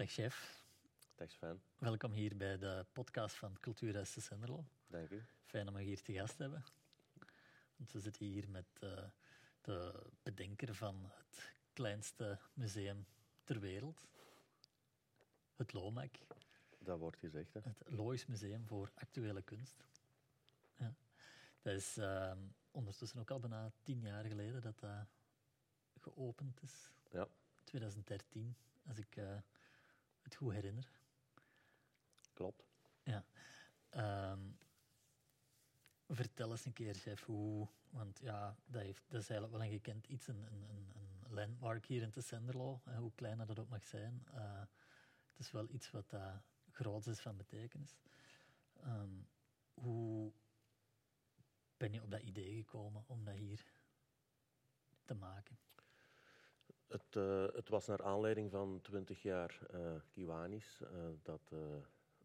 Dag 0.00 0.10
chef. 0.10 0.64
Dag 1.14 1.30
Sven. 1.30 1.62
Welkom 1.78 2.12
hier 2.12 2.36
bij 2.36 2.58
de 2.58 2.86
podcast 2.92 3.36
van 3.36 3.56
Cultuurhuis 3.60 4.14
de 4.14 4.20
Senderlo. 4.20 4.64
Dank 4.86 5.10
u. 5.10 5.22
Fijn 5.44 5.68
om 5.68 5.78
je 5.78 5.84
hier 5.84 6.02
te 6.02 6.12
gast 6.12 6.36
te 6.36 6.42
hebben. 6.42 6.64
Want 7.76 7.92
we 7.92 8.00
zitten 8.00 8.26
hier 8.26 8.48
met 8.48 8.66
uh, 8.80 9.04
de 9.60 10.06
bedenker 10.22 10.74
van 10.74 11.10
het 11.12 11.52
kleinste 11.72 12.38
museum 12.52 13.06
ter 13.44 13.60
wereld. 13.60 14.06
Het 15.56 15.72
LOMAC. 15.72 16.18
Dat 16.78 16.98
wordt 16.98 17.18
gezegd, 17.18 17.54
hè? 17.54 17.60
Het 17.64 17.82
Lois 17.86 18.26
Museum 18.26 18.66
voor 18.66 18.92
Actuele 18.94 19.42
Kunst. 19.42 19.84
Ja. 20.76 20.94
Dat 21.62 21.74
is 21.74 21.98
uh, 21.98 22.32
ondertussen 22.70 23.20
ook 23.20 23.30
al 23.30 23.40
bijna 23.40 23.72
tien 23.82 24.00
jaar 24.00 24.24
geleden 24.24 24.62
dat 24.62 24.78
dat 24.78 25.06
geopend 26.00 26.62
is. 26.62 26.90
Ja. 27.10 27.28
2013, 27.64 28.56
als 28.86 28.98
ik 28.98 29.16
uh, 29.16 29.36
het 30.30 30.38
goed 30.38 30.52
herinner. 30.52 30.90
Klopt. 32.32 32.64
Ja. 33.02 33.24
Um, 34.32 34.58
vertel 36.08 36.50
eens 36.50 36.64
een 36.64 36.72
keer, 36.72 36.94
chef, 36.94 37.24
hoe... 37.24 37.68
Want 37.90 38.18
ja, 38.18 38.56
dat, 38.64 38.82
heeft, 38.82 39.04
dat 39.08 39.20
is 39.20 39.30
eigenlijk 39.30 39.52
wel 39.52 39.66
een 39.66 39.78
gekend 39.78 40.06
iets, 40.06 40.26
een, 40.26 40.42
een, 40.52 40.68
een 40.70 41.32
landmark 41.32 41.86
hier 41.86 42.02
in 42.02 42.10
Tessenderlo, 42.10 42.80
hoe 42.96 43.12
klein 43.14 43.46
dat 43.46 43.58
ook 43.58 43.68
mag 43.68 43.84
zijn. 43.84 44.26
Uh, 44.34 44.60
het 45.30 45.38
is 45.38 45.50
wel 45.50 45.68
iets 45.68 45.90
wat 45.90 46.12
uh, 46.12 46.36
groots 46.70 47.06
is 47.06 47.20
van 47.20 47.36
betekenis. 47.36 47.96
Um, 48.84 49.28
hoe 49.74 50.32
ben 51.76 51.92
je 51.92 52.02
op 52.02 52.10
dat 52.10 52.22
idee 52.22 52.56
gekomen 52.56 53.04
om 53.06 53.24
dat 53.24 53.34
hier 53.34 53.64
te 55.04 55.14
maken? 55.14 55.58
Het, 56.90 57.16
uh, 57.16 57.46
het 57.52 57.68
was 57.68 57.86
naar 57.86 58.02
aanleiding 58.02 58.50
van 58.50 58.80
20 58.82 59.22
jaar 59.22 59.60
uh, 59.74 59.92
Kiwanis 60.08 60.80
uh, 60.82 60.88
dat 61.22 61.48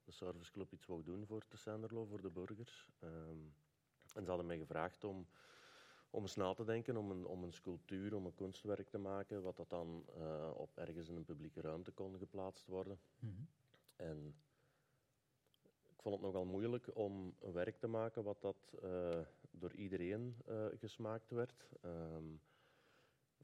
de 0.03 0.11
serviceclub 0.11 0.71
iets 0.71 0.85
wou 0.85 1.03
doen 1.03 1.25
voor 1.25 1.47
Tessenderlo, 1.47 2.05
voor 2.05 2.21
de 2.21 2.29
burgers. 2.29 2.89
Um, 3.03 3.53
en 4.13 4.23
ze 4.23 4.29
hadden 4.29 4.45
mij 4.45 4.57
gevraagd 4.57 5.03
om, 5.03 5.27
om 6.09 6.21
eens 6.21 6.35
na 6.35 6.53
te 6.53 6.63
denken, 6.63 6.97
om 6.97 7.11
een, 7.11 7.25
om 7.25 7.43
een 7.43 7.53
sculptuur, 7.53 8.15
om 8.15 8.25
een 8.25 8.35
kunstwerk 8.35 8.89
te 8.89 8.97
maken, 8.97 9.41
wat 9.41 9.57
dat 9.57 9.69
dan 9.69 10.05
op 10.53 10.77
ergens 10.77 11.09
in 11.09 11.15
een 11.15 11.25
publieke 11.25 11.61
ruimte 11.61 11.91
kon 11.91 12.17
geplaatst 12.17 12.67
worden. 12.67 12.99
Mm 13.19 13.29
-hmm. 13.35 13.47
En 13.95 14.35
ik 15.87 16.01
vond 16.01 16.15
het 16.15 16.23
nogal 16.23 16.45
moeilijk 16.45 16.89
om 16.93 17.35
een 17.39 17.51
werk 17.51 17.77
te 17.77 17.87
maken 17.87 18.23
wat 18.23 18.41
dat 18.41 18.75
door 19.51 19.73
iedereen 19.73 20.35
gesmaakt 20.79 21.31
werd. 21.31 21.69
Um, 21.83 22.41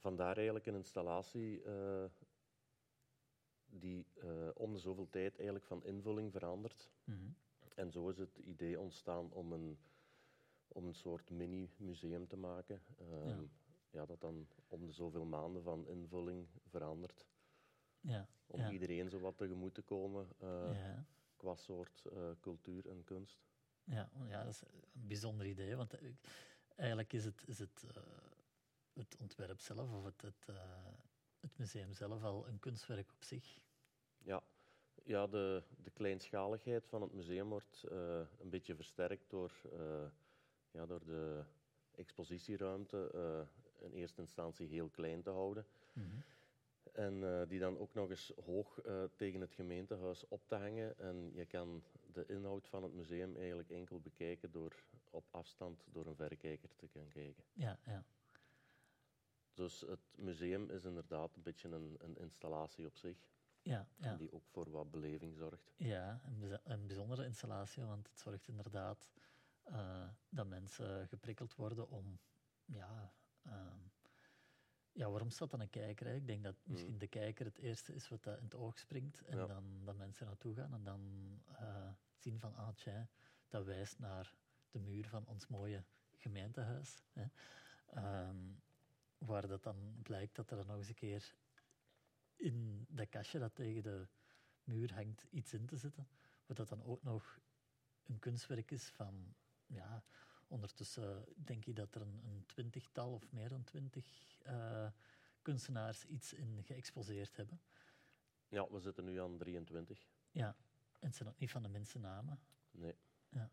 Vandaar 0.01 0.35
eigenlijk 0.35 0.65
een 0.65 0.75
installatie 0.75 1.63
uh, 1.63 2.05
die 3.65 4.07
uh, 4.23 4.49
om 4.53 4.73
de 4.73 4.79
zoveel 4.79 5.09
tijd 5.09 5.35
eigenlijk 5.35 5.65
van 5.65 5.85
invulling 5.85 6.31
verandert. 6.31 6.91
Mm 7.03 7.15
-hmm. 7.15 7.35
En 7.75 7.91
zo 7.91 8.09
is 8.09 8.17
het 8.17 8.37
idee 8.37 8.79
ontstaan 8.79 9.31
om 9.31 9.51
een, 9.51 9.79
om 10.67 10.87
een 10.87 10.93
soort 10.93 11.29
mini-museum 11.29 12.27
te 12.27 12.37
maken. 12.37 12.81
Uh, 13.01 13.27
ja. 13.27 13.39
ja. 13.89 14.05
dat 14.05 14.21
dan 14.21 14.47
om 14.67 14.85
de 14.85 14.91
zoveel 14.91 15.25
maanden 15.25 15.63
van 15.63 15.87
invulling 15.87 16.47
verandert. 16.67 17.27
Ja. 17.99 18.27
Om 18.47 18.59
ja. 18.59 18.71
iedereen 18.71 19.09
zo 19.09 19.19
wat 19.19 19.37
tegemoet 19.37 19.73
te 19.73 19.81
komen 19.81 20.27
ja. 20.39 21.05
qua 21.35 21.55
soort 21.55 22.03
cultuur 22.39 22.89
en 22.89 23.03
kunst. 23.03 23.45
Ja, 23.83 24.09
ja, 24.27 24.43
dat 24.43 24.53
is 24.53 24.61
een 24.61 25.07
bijzonder 25.07 25.45
idee. 25.45 25.75
Want 25.75 25.93
eigenlijk 26.75 27.13
is 27.13 27.25
het, 27.25 27.43
is 27.47 27.59
het 27.59 27.85
het 28.93 29.17
ontwerp 29.17 29.59
zelf 29.59 29.91
of 29.91 30.03
het, 30.03 30.21
het, 30.21 30.47
uh, 30.49 30.55
het, 31.39 31.57
museum 31.57 31.93
zelf 31.93 32.23
al 32.23 32.47
een 32.47 32.59
kunstwerk 32.59 33.11
op 33.11 33.23
zich? 33.23 33.59
Ja, 34.17 34.43
ja 35.03 35.27
de, 35.27 35.63
de 35.83 35.91
kleinschaligheid 35.91 36.87
van 36.87 37.01
het 37.01 37.13
museum 37.13 37.49
wordt 37.49 37.83
uh, 37.91 38.19
een 38.39 38.49
beetje 38.49 38.75
versterkt 38.75 39.29
door, 39.29 39.51
uh, 39.73 40.05
ja, 40.71 40.85
door 40.85 41.05
de 41.05 41.43
expositieruimte 41.95 43.11
in 43.79 43.93
eerste 43.93 44.21
instantie 44.21 44.67
heel 44.67 44.89
klein 44.89 45.21
te 45.21 45.29
houden. 45.29 45.65
Mm 45.93 46.03
-hmm. 46.03 46.23
En 46.91 47.47
die 47.47 47.59
dan 47.59 47.77
ook 47.77 47.93
nog 47.93 48.09
eens 48.09 48.33
hoog 48.45 48.81
tegen 49.15 49.41
het 49.41 49.53
gemeentehuis 49.53 50.27
op 50.27 50.47
te 50.47 50.55
hangen. 50.55 50.99
En 50.99 51.31
je 51.33 51.45
kan 51.45 51.83
de 52.13 52.25
inhoud 52.25 52.67
van 52.67 52.83
het 52.83 52.93
museum 52.93 53.35
eigenlijk 53.35 53.69
enkel 53.69 53.99
bekijken 53.99 54.51
door 54.51 54.83
op 55.09 55.27
afstand 55.31 55.83
door 55.91 56.05
een 56.05 56.15
verrekijker 56.15 56.69
te 56.75 56.87
kunnen 56.87 57.09
kijken. 57.09 57.43
Ja, 57.53 57.79
ja. 57.85 58.05
Dus 59.53 59.81
het 59.81 59.99
museum 60.15 60.69
is 60.69 60.85
inderdaad 60.85 61.35
een 61.35 61.41
beetje 61.41 61.69
een, 61.69 61.95
een 61.99 62.17
installatie 62.17 62.85
op 62.85 62.95
zich. 62.95 63.17
Ja, 63.61 63.87
ja. 63.95 64.15
Die 64.15 64.31
ook 64.31 64.45
voor 64.45 64.71
wat 64.71 64.91
beleving 64.91 65.35
zorgt. 65.35 65.73
Ja, 65.77 66.21
een, 66.25 66.59
een 66.63 66.87
bijzondere 66.87 67.25
installatie, 67.25 67.83
want 67.83 68.07
het 68.07 68.19
zorgt 68.19 68.47
inderdaad 68.47 69.11
uh, 69.69 70.09
dat 70.29 70.47
mensen 70.47 71.07
geprikkeld 71.07 71.55
worden 71.55 71.89
om... 71.89 72.19
Ja, 72.65 73.13
uh, 73.47 73.73
ja, 74.91 75.09
waarom 75.09 75.29
staat 75.29 75.49
dan 75.49 75.59
een 75.59 75.69
kijker? 75.69 76.07
Hè? 76.07 76.13
Ik 76.13 76.27
denk 76.27 76.43
dat 76.43 76.55
misschien 76.63 76.93
mm. 76.93 76.99
de 76.99 77.07
kijker 77.07 77.45
het 77.45 77.57
eerste 77.57 77.93
is 77.93 78.09
wat 78.09 78.23
dat 78.23 78.37
in 78.37 78.43
het 78.43 78.55
oog 78.55 78.79
springt. 78.79 79.21
En 79.21 79.37
ja. 79.37 79.45
dan 79.45 79.85
dat 79.85 79.95
mensen 79.95 80.25
naartoe 80.25 80.53
gaan 80.53 80.73
en 80.73 80.83
dan 80.83 81.01
uh, 81.51 81.89
zien 82.17 82.39
van... 82.39 82.55
Ah, 82.55 82.75
tja, 82.75 83.09
dat 83.47 83.65
wijst 83.65 83.99
naar 83.99 84.35
de 84.71 84.79
muur 84.79 85.07
van 85.07 85.25
ons 85.25 85.47
mooie 85.47 85.83
gemeentehuis. 86.17 87.03
Hè? 87.13 87.25
Um, 88.27 88.61
waar 89.25 89.47
dat 89.47 89.63
dan 89.63 89.99
blijkt 90.03 90.35
dat 90.35 90.51
er 90.51 90.57
dan 90.57 90.67
nog 90.67 90.77
eens 90.77 90.87
een 90.87 90.93
keer 90.93 91.35
in 92.35 92.85
dat 92.89 93.09
kastje 93.09 93.39
dat 93.39 93.55
tegen 93.55 93.83
de 93.83 94.07
muur 94.63 94.93
hangt 94.93 95.27
iets 95.29 95.53
in 95.53 95.65
te 95.65 95.77
zetten, 95.77 96.07
wat 96.45 96.57
dat 96.57 96.69
dan 96.69 96.83
ook 96.83 97.03
nog 97.03 97.39
een 98.03 98.19
kunstwerk 98.19 98.71
is 98.71 98.89
van, 98.89 99.35
ja, 99.65 100.03
ondertussen 100.47 101.25
denk 101.35 101.65
ik 101.65 101.75
dat 101.75 101.95
er 101.95 102.01
een, 102.01 102.21
een 102.23 102.45
twintigtal 102.45 103.13
of 103.13 103.31
meer 103.31 103.49
dan 103.49 103.63
twintig 103.63 104.37
uh, 104.47 104.87
kunstenaars 105.41 106.05
iets 106.05 106.33
in 106.33 106.63
geëxposeerd 106.63 107.37
hebben. 107.37 107.61
Ja, 108.47 108.67
we 108.71 108.79
zitten 108.79 109.05
nu 109.05 109.19
aan 109.19 109.37
23. 109.37 110.07
Ja, 110.31 110.55
en 110.99 111.07
het 111.07 111.15
zijn 111.15 111.29
ook 111.29 111.39
niet 111.39 111.51
van 111.51 111.63
de 111.63 111.69
minste 111.69 111.99
namen. 111.99 112.39
Nee. 112.71 112.95
Ja. 113.29 113.51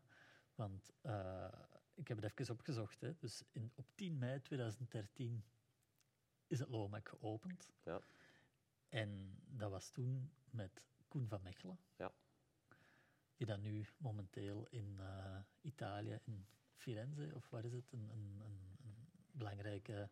Want 0.55 0.91
uh, 1.01 1.47
ik 1.93 2.07
heb 2.07 2.21
het 2.21 2.39
even 2.39 2.53
opgezocht. 2.53 3.01
Hè. 3.01 3.15
Dus 3.17 3.43
in, 3.51 3.71
op 3.75 3.85
10 3.95 4.17
mei 4.17 4.41
2013 4.41 5.43
is 6.49 6.59
het 6.59 6.69
LOMAC 6.69 7.09
geopend. 7.09 7.71
Ja. 7.83 8.01
En 8.89 9.39
dat 9.47 9.71
was 9.71 9.91
toen 9.91 10.31
met 10.49 10.83
Koen 11.07 11.27
van 11.27 11.41
Mechelen. 11.41 11.79
Ja. 11.95 12.11
Die 13.35 13.47
dan 13.47 13.61
nu 13.61 13.85
momenteel 13.97 14.67
in 14.69 14.97
uh, 14.99 15.39
Italië, 15.61 16.19
in 16.23 16.45
Firenze, 16.75 17.31
of 17.35 17.49
waar 17.49 17.65
is 17.65 17.73
het, 17.73 17.91
een, 17.91 18.09
een, 18.09 18.41
een, 18.45 18.77
een 18.83 19.09
belangrijke 19.31 20.09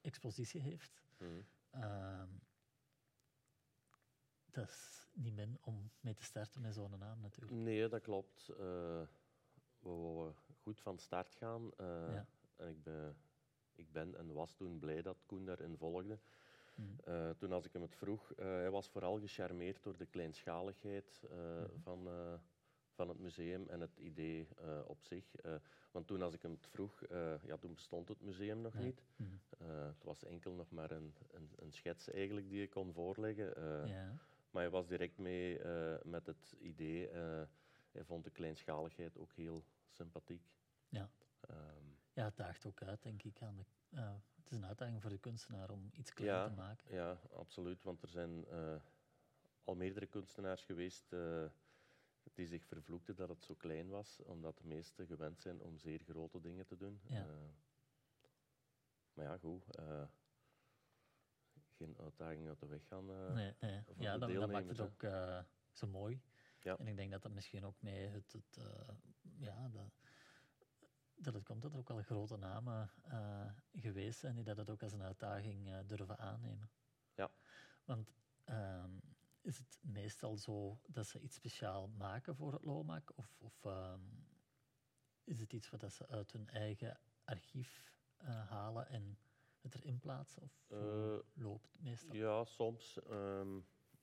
expositie 0.00 0.60
heeft. 0.60 1.02
Mm 1.18 1.28
-hmm. 1.70 1.82
uh, 1.82 2.22
dat 4.50 4.68
is 4.68 5.08
niet 5.12 5.34
min 5.34 5.58
om 5.60 5.90
mee 6.00 6.14
te 6.14 6.24
starten 6.24 6.60
met 6.60 6.74
zo'n 6.74 6.98
naam 6.98 7.20
natuurlijk. 7.20 7.52
Nee, 7.52 7.88
dat 7.88 8.02
klopt. 8.02 8.48
Uh, 8.50 8.56
we 9.78 9.88
wouden 9.88 10.34
goed 10.62 10.80
van 10.80 10.98
start 10.98 11.34
gaan. 11.34 11.70
ja. 11.78 12.26
En 12.56 12.68
ik 12.68 12.82
ben 12.82 13.16
ik 13.74 13.92
ben 13.92 14.14
en 14.16 14.32
was 14.32 14.54
toen 14.54 14.78
blij 14.78 15.02
dat 15.02 15.22
Koen 15.26 15.44
daarin 15.44 15.76
volgde. 15.76 16.18
Mm. 16.74 16.96
Uh, 17.08 17.30
toen 17.30 17.52
als 17.52 17.64
ik 17.64 17.72
hem 17.72 17.82
het 17.82 17.96
vroeg, 17.96 18.30
uh, 18.32 18.36
hij 18.46 18.70
was 18.70 18.88
vooral 18.88 19.18
gecharmeerd 19.18 19.82
door 19.82 19.96
de 19.96 20.06
kleinschaligheid 20.06 21.22
uh, 21.24 21.30
Mhm. 21.30 21.60
mm. 21.72 21.80
van, 21.82 22.08
van 22.94 23.08
het 23.08 23.18
museum 23.18 23.68
en 23.68 23.80
het 23.80 23.98
idee 23.98 24.48
op 24.86 25.02
zich. 25.02 25.34
want 25.90 26.06
toen 26.06 26.22
als 26.22 26.34
ik 26.34 26.42
hem 26.42 26.50
het 26.52 26.66
vroeg, 26.66 27.02
ja, 27.44 27.56
toen 27.60 27.74
bestond 27.74 28.08
het 28.08 28.20
museum 28.20 28.60
nog 28.60 28.74
Nee. 28.74 28.84
niet. 28.84 29.02
Mm. 29.16 29.40
het 29.66 30.04
was 30.04 30.24
enkel 30.24 30.52
nog 30.52 30.70
maar 30.70 30.90
een, 30.90 31.14
een, 31.32 31.50
een, 31.56 31.72
schets 31.72 32.10
eigenlijk 32.10 32.48
die 32.48 32.62
ik 32.62 32.70
kon 32.70 32.92
voorleggen. 32.92 33.52
ja. 33.88 34.18
Maar 34.50 34.62
hij 34.62 34.70
was 34.70 34.86
direct 34.86 35.18
mee 35.18 35.60
met 36.04 36.26
het 36.26 36.56
idee. 36.60 37.08
hij 37.92 38.04
vond 38.04 38.24
de 38.24 38.30
kleinschaligheid 38.30 39.18
ook 39.18 39.32
heel 39.32 39.64
sympathiek. 39.88 40.42
Ja. 40.88 41.10
Um, 41.50 41.89
ja, 42.20 42.26
het 42.26 42.36
daagt 42.36 42.66
ook 42.66 42.82
uit, 42.82 43.02
denk 43.02 43.22
ik. 43.22 43.42
Aan 43.42 43.56
de, 43.56 43.64
uh, 43.90 44.12
het 44.36 44.50
is 44.50 44.56
een 44.56 44.66
uitdaging 44.66 45.00
voor 45.00 45.10
de 45.10 45.18
kunstenaar 45.18 45.70
om 45.70 45.90
iets 45.92 46.12
kleiner 46.12 46.42
ja, 46.42 46.48
te 46.48 46.54
maken. 46.54 46.94
Ja, 46.94 47.20
absoluut. 47.32 47.82
Want 47.82 48.02
er 48.02 48.08
zijn 48.08 48.44
uh, 48.52 48.74
al 49.64 49.74
meerdere 49.74 50.06
kunstenaars 50.06 50.64
geweest 50.64 51.12
uh, 51.12 51.44
die 52.34 52.46
zich 52.46 52.64
vervloekten 52.64 53.16
dat 53.16 53.28
het 53.28 53.44
zo 53.44 53.54
klein 53.54 53.88
was, 53.88 54.20
omdat 54.22 54.58
de 54.58 54.64
meesten 54.64 55.06
gewend 55.06 55.40
zijn 55.40 55.60
om 55.60 55.78
zeer 55.78 56.00
grote 56.00 56.40
dingen 56.40 56.66
te 56.66 56.76
doen. 56.76 57.00
Ja. 57.08 57.26
maar 59.12 59.24
ja, 59.24 59.38
goed. 59.38 59.64
geen 61.76 61.96
uitdaging 61.98 62.48
uit 62.48 62.60
de 62.60 62.66
weg 62.66 62.86
gaan. 62.86 63.34
nee, 63.34 63.54
nee. 63.60 63.82
Ja, 63.98 64.18
de 64.18 64.32
dat, 64.32 64.50
maakt 64.50 64.68
het 64.68 64.80
ook 64.80 65.04
zo 65.72 65.86
mooi. 65.86 66.20
Ja. 66.60 66.76
En 66.78 66.86
ik 66.86 66.96
denk 66.96 67.10
dat 67.10 67.22
dat 67.22 67.32
misschien 67.32 67.64
ook 67.64 67.82
mee 67.82 68.08
het... 68.08 68.32
het 68.32 68.60
ja, 69.38 69.68
dat, 69.68 70.09
dat 71.22 71.34
het 71.34 71.44
komt 71.44 71.62
dat 71.62 71.72
er 71.72 71.78
ook 71.78 71.90
al 71.90 72.02
grote 72.02 72.36
namen 72.36 72.90
uh, 73.08 73.50
geweest 73.72 74.18
zijn 74.18 74.34
die 74.34 74.44
dat 74.44 74.70
ook 74.70 74.82
als 74.82 74.92
een 74.92 75.02
uitdaging 75.02 75.68
uh, 75.68 75.78
durven 75.86 76.18
aannemen. 76.18 76.70
Ja. 77.14 77.30
Want 77.84 78.14
uh, 78.48 78.84
is 79.40 79.58
het 79.58 79.78
meestal 79.82 80.36
zo 80.36 80.78
dat 80.86 81.06
ze 81.06 81.20
iets 81.20 81.36
speciaal 81.36 81.88
maken 81.88 82.36
voor 82.36 82.52
het 82.52 82.64
LOMAC? 82.64 83.12
Of, 83.14 83.36
of 83.38 83.64
ehm, 83.64 84.00
is 85.24 85.40
het 85.40 85.52
iets 85.52 85.70
wat 85.70 85.92
ze 85.92 86.08
uit 86.08 86.32
hun 86.32 86.48
eigen 86.48 87.00
archief 87.24 87.94
eh, 88.16 88.48
halen 88.48 88.88
en 88.88 89.18
het 89.60 89.74
erin 89.74 89.98
plaatsen? 89.98 90.42
Of 90.42 90.52
loopt 91.34 91.72
het 91.72 91.82
meestal? 91.82 92.14
Ja, 92.14 92.44
soms. 92.44 93.02
ehm, 93.02 93.60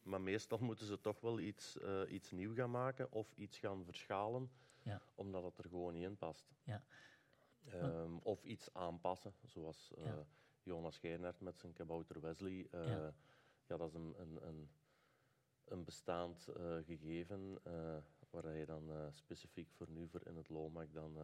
maar 0.08 0.22
meestal 0.22 0.58
moeten 0.58 0.86
ze 0.86 1.00
toch 1.00 1.20
wel 1.20 1.40
iets, 1.40 1.78
eh, 1.78 2.02
iets 2.08 2.32
nieuw 2.32 2.54
gaan 2.54 2.72
maken 2.72 3.12
of 3.12 3.34
iets 3.34 3.58
gaan 3.60 3.86
verschalen, 3.86 4.52
Ja. 4.88 5.02
omdat 5.16 5.44
het 5.44 5.58
er 5.58 5.70
gewoon 5.70 5.94
niet 5.94 6.04
in 6.04 6.18
past. 6.18 6.52
Ja. 6.64 6.84
Ehm, 7.70 8.18
of 8.18 8.44
iets 8.44 8.74
aanpassen, 8.74 9.34
zoals 9.46 9.94
eh. 9.98 10.20
Jonas 10.64 10.98
Geinert 10.98 11.40
met 11.40 11.60
zijn 11.60 11.74
kabouter 11.74 12.22
Wesley. 12.22 12.68
Eh, 12.72 12.88
Ja. 12.88 13.14
dat 13.78 13.82
is 13.90 13.94
een, 13.94 14.14
een, 14.18 14.48
een, 14.48 14.70
een 15.66 15.84
bestaand 15.84 16.48
eh, 16.48 16.78
gegeven 16.86 17.60
waar 18.30 18.56
je 18.56 18.66
dan 18.66 19.12
specifiek 19.14 19.72
voor 19.72 19.90
nu 19.90 20.08
voor 20.08 20.26
in 20.28 20.36
het 20.36 20.50
LOMAC 20.50 20.94
dan 20.94 21.18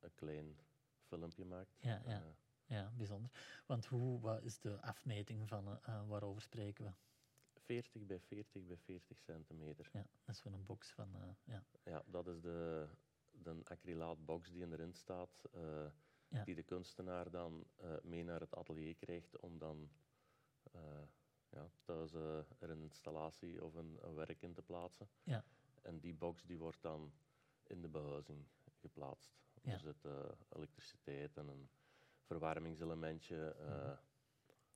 een 0.00 0.14
klein 0.14 0.58
filmpje 1.06 1.44
maakt. 1.44 1.76
Ja, 1.80 2.02
ja. 2.06 2.22
Ja, 2.66 2.92
bijzonder. 2.96 3.30
Want 3.66 3.86
hoe, 3.86 4.20
wat 4.20 4.42
is 4.42 4.58
de 4.58 4.80
afmeting 4.80 5.48
van 5.48 5.80
waarover 6.08 6.42
spreken 6.42 6.84
we? 6.84 6.92
40 7.60 8.06
bij 8.06 8.20
40 8.20 8.66
bij 8.66 8.76
40 8.76 9.18
centimeter. 9.20 9.90
Ja, 9.92 10.06
dat 10.24 10.34
is 10.34 10.40
voor 10.40 10.52
een 10.52 10.64
box 10.64 10.90
van. 10.90 11.08
ja. 11.44 11.64
Ja, 11.84 12.02
dat 12.06 12.26
is 12.28 12.40
de, 12.40 12.88
de 13.42 13.60
acrylaatbox 13.64 14.50
die 14.50 14.66
erin 14.70 14.94
staat, 14.94 15.44
eh, 15.52 15.86
Ja. 16.30 16.44
die 16.44 16.54
de 16.54 16.62
kunstenaar 16.62 17.30
dan 17.30 17.66
eh, 17.76 17.94
mee 18.02 18.24
naar 18.24 18.40
het 18.40 18.54
atelier 18.54 18.94
krijgt 18.96 19.40
om 19.40 19.58
dan 19.58 19.90
eh, 20.72 21.02
ja, 21.48 21.70
thuis 21.84 22.12
er 22.12 22.46
een 22.70 22.82
installatie 22.82 23.64
of 23.64 23.74
een, 23.74 23.98
een 24.00 24.14
werk 24.14 24.42
in 24.42 24.52
te 24.54 24.62
plaatsen. 24.62 25.08
Ja. 25.22 25.44
En 25.82 25.98
die 26.00 26.14
box 26.14 26.42
die 26.44 26.58
wordt 26.58 26.82
dan 26.82 27.12
in 27.66 27.80
de 27.82 27.88
behuizing 27.88 28.46
geplaatst. 28.80 29.36
Ja. 29.62 29.72
Er 29.72 29.78
zit 29.80 30.04
elektriciteit 30.48 31.36
en 31.36 31.48
een 31.48 31.68
verwarmingselementje, 32.22 33.56
Mhm. 33.58 33.96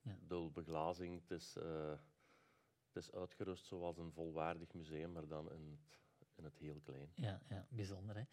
Ja. 0.00 0.17
dubbel 0.19 0.50
beglazing. 0.50 1.20
Het 1.20 1.31
is, 1.31 1.55
het 1.55 2.97
is 2.97 3.12
uitgerust 3.12 3.65
zoals 3.67 3.99
een 3.99 4.12
volwaardig 4.12 4.73
museum, 4.73 5.12
maar 5.12 5.29
dan 5.29 5.53
in 5.53 5.70
het, 5.70 6.00
in 6.43 6.49
het 6.49 6.59
heel 6.59 6.81
klein. 6.81 7.12
Ja, 7.15 7.41
ja, 7.49 7.67
bijzonder. 7.69 8.17
Hè? 8.17 8.25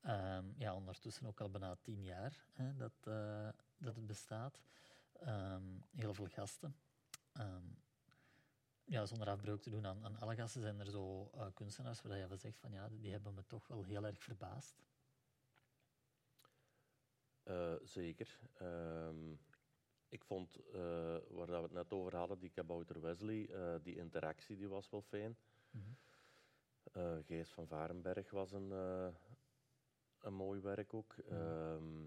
Ehm, 0.00 0.44
ja, 0.56 0.74
ondertussen 0.74 1.26
ook 1.26 1.40
al 1.40 1.50
bijna 1.50 1.76
tien 1.82 2.02
jaar 2.02 2.44
hè, 2.52 2.76
dat, 2.76 2.92
eh, 3.04 3.48
dat 3.76 3.96
het 3.96 4.06
bestaat. 4.06 4.62
Ehm, 5.12 5.62
heel 5.90 6.14
veel 6.14 6.26
gasten. 6.26 6.76
Ehm, 7.32 7.66
ja, 8.84 9.06
zonder 9.06 9.28
afbreuk 9.28 9.62
te 9.62 9.70
doen 9.70 9.86
aan, 9.86 10.04
aan 10.04 10.18
alle 10.18 10.34
gasten 10.34 10.60
zijn 10.60 10.80
er 10.80 10.90
zo 10.90 11.30
eh, 11.34 11.46
kunstenaars 11.54 12.02
waar 12.02 12.16
je 12.16 12.28
van 12.28 12.38
zegt 12.38 12.58
van 12.58 12.72
ja, 12.72 12.88
die 12.88 13.10
hebben 13.10 13.34
me 13.34 13.46
toch 13.46 13.66
wel 13.66 13.82
heel 13.82 14.06
erg 14.06 14.22
verbaasd. 14.22 14.82
Eh, 17.42 17.74
zeker. 17.82 18.38
Ik 20.08 20.24
vond, 20.24 20.56
waar 21.28 21.46
we 21.46 21.62
het 21.62 21.72
net 21.72 21.92
over 21.92 22.16
hadden, 22.16 22.38
die 22.38 22.50
kabouter 22.50 23.00
Wesley, 23.00 23.50
die 23.82 23.96
interactie 23.96 24.56
die 24.56 24.68
was 24.68 24.90
wel 24.90 25.02
fijn. 25.02 25.36
Mhm. 25.70 25.92
Eh 26.92 27.16
Gijs 27.24 27.52
van 27.52 27.66
Varenberg 27.66 28.30
was 28.30 28.52
een, 28.52 28.72
eh, 28.72 29.08
een 30.20 30.34
mooi 30.34 30.60
werk 30.60 30.94
ook. 30.94 31.16
Ehm, 31.16 32.06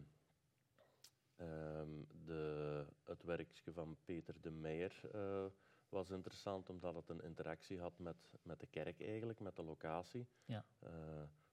ehm, 1.36 2.04
de, 2.26 2.86
het 3.04 3.24
werkje 3.24 3.72
van 3.74 3.98
Peter 4.04 4.42
de 4.42 4.52
Meijer 4.52 5.10
eh, 5.12 5.46
was 5.90 6.10
interessant, 6.10 6.70
omdat 6.70 6.96
het 6.96 7.10
een 7.10 7.22
interactie 7.22 7.80
had 7.80 8.00
met, 8.00 8.34
met 8.44 8.60
de 8.60 8.68
kerk 8.68 9.02
eigenlijk, 9.02 9.40
met 9.40 9.56
de 9.56 9.64
locatie. 9.64 10.28
Ja. 10.46 10.66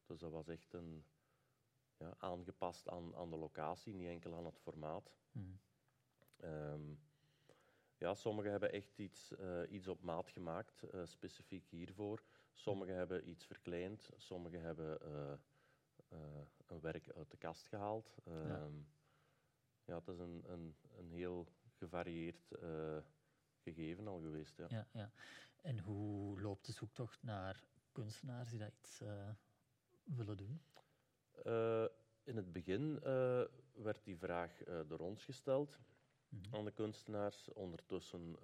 Dus 0.07 0.21
dat 0.21 0.31
was 0.31 0.49
echt 0.49 0.73
een, 0.73 1.05
ja, 1.97 2.15
aangepast 2.19 2.89
aan, 2.89 3.17
aan 3.17 3.31
de 3.31 3.37
locatie, 3.37 3.95
niet 3.95 4.09
enkel 4.09 4.35
aan 4.35 4.45
het 4.45 4.59
formaat. 4.59 5.13
Mhm. 5.33 5.47
Ehm, 6.37 6.95
ja, 7.97 8.15
sommigen 8.15 8.51
hebben 8.51 8.73
echt 8.73 8.99
iets, 8.99 9.33
iets 9.69 9.89
op 9.89 10.03
maat 10.03 10.31
gemaakt, 10.31 10.83
specifiek 11.05 11.69
hiervoor. 11.69 12.23
Sommigen 12.53 12.95
hebben 12.97 13.29
iets 13.29 13.45
verkleind, 13.45 14.11
sommigen 14.17 14.61
hebben 14.63 15.01
eh, 16.09 16.41
een 16.67 16.81
werk 16.81 17.11
uit 17.11 17.31
de 17.31 17.37
kast 17.37 17.67
gehaald. 17.69 18.17
Ehm, 18.25 18.77
ja. 19.85 19.95
het 19.99 20.09
is 20.09 20.19
een, 20.19 20.43
een, 20.47 20.77
een 20.97 21.11
heel 21.11 21.49
gevarieerd 21.73 22.53
eh, 22.53 22.99
gegeven 23.59 24.09
al 24.09 24.21
geweest. 24.21 24.57
Ja. 24.57 24.67
Ja, 24.69 24.87
ja. 24.93 25.11
En 25.61 25.79
hoe 25.79 26.41
loopt 26.41 26.67
de 26.67 26.73
zoektocht 26.73 27.23
naar 27.23 27.65
kunstenaars 27.93 28.51
die 28.51 28.59
dat 28.59 28.73
iets 28.79 29.03
willen 30.05 30.37
doen? 30.37 30.63
In 32.25 32.37
het 32.37 32.53
begin 32.53 32.99
werd 33.75 34.05
die 34.05 34.17
vraag 34.19 34.63
door 34.87 34.99
ons 34.99 35.25
gesteld 35.25 35.79
Mhm. 36.33 36.55
aan 36.55 36.65
de 36.65 36.71
kunstenaars. 36.73 37.49
Ondertussen 37.53 38.37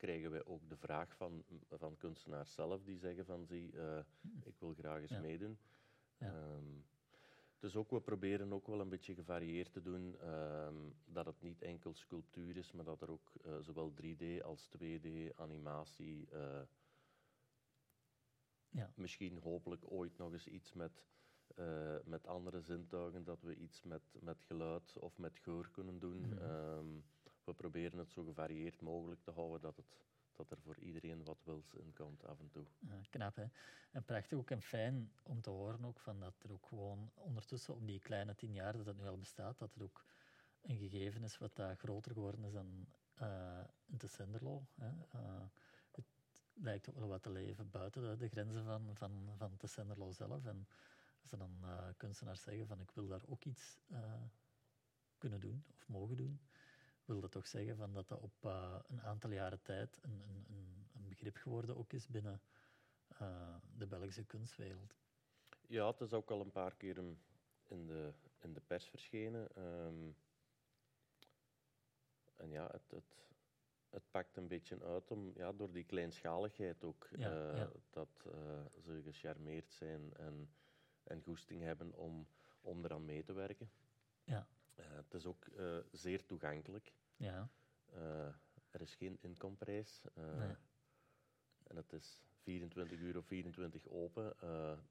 krijgen 0.00 0.30
wij 0.30 0.44
ook 0.44 0.68
de 0.68 0.76
vraag 0.76 1.16
van, 1.16 1.44
van 1.70 1.96
kunstenaars 1.96 2.54
zelf, 2.54 2.82
die 2.84 2.98
zeggen 2.98 3.24
van 3.26 3.46
zie, 3.46 3.72
eh, 3.78 3.98
ik 4.44 4.58
wil 4.58 4.74
graag 4.74 5.00
eens 5.00 5.10
Ja. 5.10 5.20
meedoen. 5.20 5.58
Ja. 6.18 6.26
Ehm, 6.32 6.64
dus 7.58 7.76
ook, 7.76 7.90
we 7.90 8.00
proberen 8.00 8.52
ook 8.52 8.66
wel 8.66 8.80
een 8.80 8.88
beetje 8.88 9.14
gevarieerd 9.14 9.72
te 9.72 9.82
doen, 9.82 10.18
ehm, 10.20 10.76
dat 11.04 11.26
het 11.26 11.40
niet 11.42 11.62
enkel 11.62 11.94
sculptuur 11.94 12.56
is, 12.56 12.72
maar 12.72 12.84
dat 12.84 13.02
er 13.02 13.10
ook 13.10 13.32
eh, 13.44 13.58
zowel 13.60 13.92
3D 13.94 14.42
als 14.42 14.66
2D, 14.68 15.32
animatie, 15.36 16.28
eh, 16.30 16.62
Ja. 18.68 18.92
misschien 18.94 19.38
hopelijk 19.38 19.90
ooit 19.92 20.16
nog 20.18 20.32
eens 20.32 20.46
iets 20.46 20.72
met, 20.72 21.06
met 22.04 22.26
andere 22.26 22.60
zintuigen, 22.60 23.24
dat 23.24 23.42
we 23.42 23.54
iets 23.56 23.82
met, 23.82 24.02
met 24.20 24.42
geluid 24.42 24.96
of 24.98 25.18
met 25.18 25.38
geur 25.38 25.70
kunnen 25.70 25.98
doen. 25.98 26.20
Mhm. 26.28 26.38
Ehm, 26.38 27.00
we 27.50 27.56
proberen 27.56 27.98
het 27.98 28.10
zo 28.10 28.24
gevarieerd 28.24 28.80
mogelijk 28.80 29.22
te 29.22 29.30
houden 29.30 29.60
dat, 29.60 29.76
het, 29.76 29.96
dat 30.36 30.50
er 30.50 30.60
voor 30.60 30.78
iedereen 30.78 31.24
wat 31.24 31.44
wils 31.44 31.74
in 31.74 31.92
komt 31.92 32.24
af 32.24 32.40
en 32.40 32.48
toe. 32.48 32.64
Ja, 32.78 33.00
knap, 33.10 33.36
hè? 33.36 33.46
En 33.90 34.04
prachtig 34.04 34.38
ook 34.38 34.50
en 34.50 34.62
fijn 34.62 35.12
om 35.22 35.40
te 35.40 35.50
horen 35.50 35.84
ook 35.84 36.00
van 36.00 36.20
dat 36.20 36.34
er 36.42 36.52
ook 36.52 36.66
gewoon 36.66 37.10
ondertussen 37.14 37.74
op 37.74 37.86
die 37.86 38.00
kleine 38.00 38.34
tien 38.34 38.54
jaar 38.54 38.76
dat 38.76 38.86
het 38.86 38.96
nu 38.96 39.06
al 39.06 39.18
bestaat, 39.18 39.58
dat 39.58 39.74
er 39.74 39.82
ook 39.82 40.04
een 40.60 40.76
gegeven 40.76 41.22
is 41.22 41.38
wat 41.38 41.56
daar 41.56 41.76
groter 41.76 42.12
geworden 42.12 42.44
is 42.44 42.52
dan 42.52 42.86
eh 43.14 43.64
in 43.86 43.98
Tessenderlo. 43.98 44.66
Hè? 44.74 44.88
Eh, 45.10 45.42
het 45.90 46.06
lijkt 46.52 46.88
ook 46.88 46.98
wel 46.98 47.08
wat 47.08 47.22
te 47.22 47.30
leven 47.30 47.70
buiten 47.70 48.02
de, 48.02 48.16
de 48.16 48.28
grenzen 48.28 48.64
van, 48.64 48.96
van, 48.96 49.34
van 49.36 49.56
Tessenderlo 49.56 50.12
zelf. 50.12 50.44
En 50.44 50.68
als 51.22 51.32
er 51.32 51.38
dan 51.38 51.58
eh, 51.62 51.88
kunstenaars 51.96 52.42
zeggen 52.42 52.66
van 52.66 52.80
ik 52.80 52.90
wil 52.90 53.06
daar 53.06 53.22
ook 53.26 53.44
iets 53.44 53.78
kunnen 55.18 55.40
doen 55.40 55.64
of 55.68 55.88
mogen 55.88 56.16
doen, 56.16 56.40
wil 57.10 57.20
dat 57.20 57.30
toch 57.30 57.46
zeggen 57.46 57.76
van 57.76 57.92
dat 57.92 58.08
dat 58.08 58.20
op 58.20 58.44
eh, 58.44 58.78
een 58.88 59.02
aantal 59.02 59.30
jaren 59.30 59.62
tijd 59.62 59.98
een, 60.02 60.22
een, 60.28 60.44
een, 60.48 61.08
begrip 61.08 61.36
geworden 61.36 61.76
ook 61.76 61.92
is 61.92 62.08
binnen 62.08 62.40
eh, 63.08 63.54
de 63.76 63.86
Belgische 63.86 64.24
kunstwereld. 64.24 64.94
Ja, 65.66 65.86
het 65.86 66.00
is 66.00 66.12
ook 66.12 66.30
al 66.30 66.40
een 66.40 66.50
paar 66.50 66.74
keer 66.74 66.96
in 67.66 67.86
de, 67.86 68.12
in 68.38 68.52
de 68.52 68.60
pers 68.60 68.88
verschenen. 68.88 69.48
Ehm, 69.54 70.10
en 72.36 72.50
ja, 72.50 72.68
het, 72.70 72.90
het, 72.90 73.26
het 73.88 74.10
pakt 74.10 74.36
een 74.36 74.48
beetje 74.48 74.82
uit 74.82 75.10
om, 75.10 75.32
ja, 75.34 75.52
door 75.52 75.72
die 75.72 75.84
kleinschaligheid 75.84 76.84
ook. 76.84 77.08
Ja, 77.16 77.50
eh, 77.50 77.56
ja. 77.56 77.70
Dat 77.90 78.26
ze 78.84 79.00
gecharmeerd 79.02 79.72
zijn 79.72 80.16
en, 80.16 80.50
en 81.02 81.22
goesting 81.22 81.62
hebben 81.62 81.94
om, 81.94 82.26
om 82.60 82.84
eraan 82.84 83.04
mee 83.04 83.22
te 83.22 83.32
werken. 83.32 83.70
Is 85.20 85.26
ook 85.26 85.46
eh, 85.46 85.76
zeer 85.92 86.26
toegankelijk. 86.26 86.92
Ja, 87.16 87.48
Eh, 87.92 88.26
er 88.70 88.80
is 88.80 88.94
geen 88.94 89.18
inkomprijs. 89.20 90.04
eh, 90.14 90.36
Nee. 90.36 90.54
En 91.66 91.76
het 91.76 91.92
is 91.92 92.22
24 92.42 92.98
uur 92.98 93.16
of 93.16 93.26
24 93.26 93.88
open. 93.88 94.34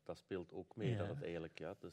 dat 0.03 0.17
speelt 0.17 0.51
ook 0.51 0.75
mee 0.75 0.89
Ja. 0.89 0.97
dat 0.97 1.07
het 1.07 1.21
eigenlijk, 1.23 1.59
ja, 1.59 1.67
ja. 1.67 1.73
Het, 1.79 1.83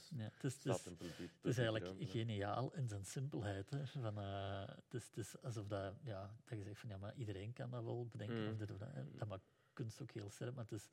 is, 0.45 0.65
is, 0.65 0.87
in 0.87 0.97
publiek. 0.97 1.31
het 1.37 1.45
is 1.45 1.59
eigenlijk 1.59 2.09
geniaal 2.11 2.75
in 2.75 2.89
zijn 2.89 3.05
simpelheid. 3.05 3.71
Hè. 3.71 3.87
Van, 3.87 4.17
het, 4.17 4.95
is, 4.95 5.07
het 5.07 5.17
is 5.17 5.43
alsof 5.43 5.67
dat, 5.67 5.95
ja, 6.03 6.37
dat 6.45 6.59
je 6.59 6.65
zegt 6.65 6.81
van 6.81 6.89
ja, 6.89 6.97
maar 6.97 7.15
iedereen 7.15 7.53
kan 7.53 7.71
dat 7.71 7.85
wel 7.85 8.07
bedenken. 8.07 8.45
Mm. 8.45 8.51
Of 8.53 8.57
dat, 8.59 8.79
hè. 8.81 9.11
dat 9.17 9.29
maakt 9.29 9.45
kunst 9.73 10.03
ook 10.03 10.11
heel 10.11 10.31
sterk, 10.31 10.55
maar 10.55 10.65
het 10.65 10.73
is, 10.73 10.89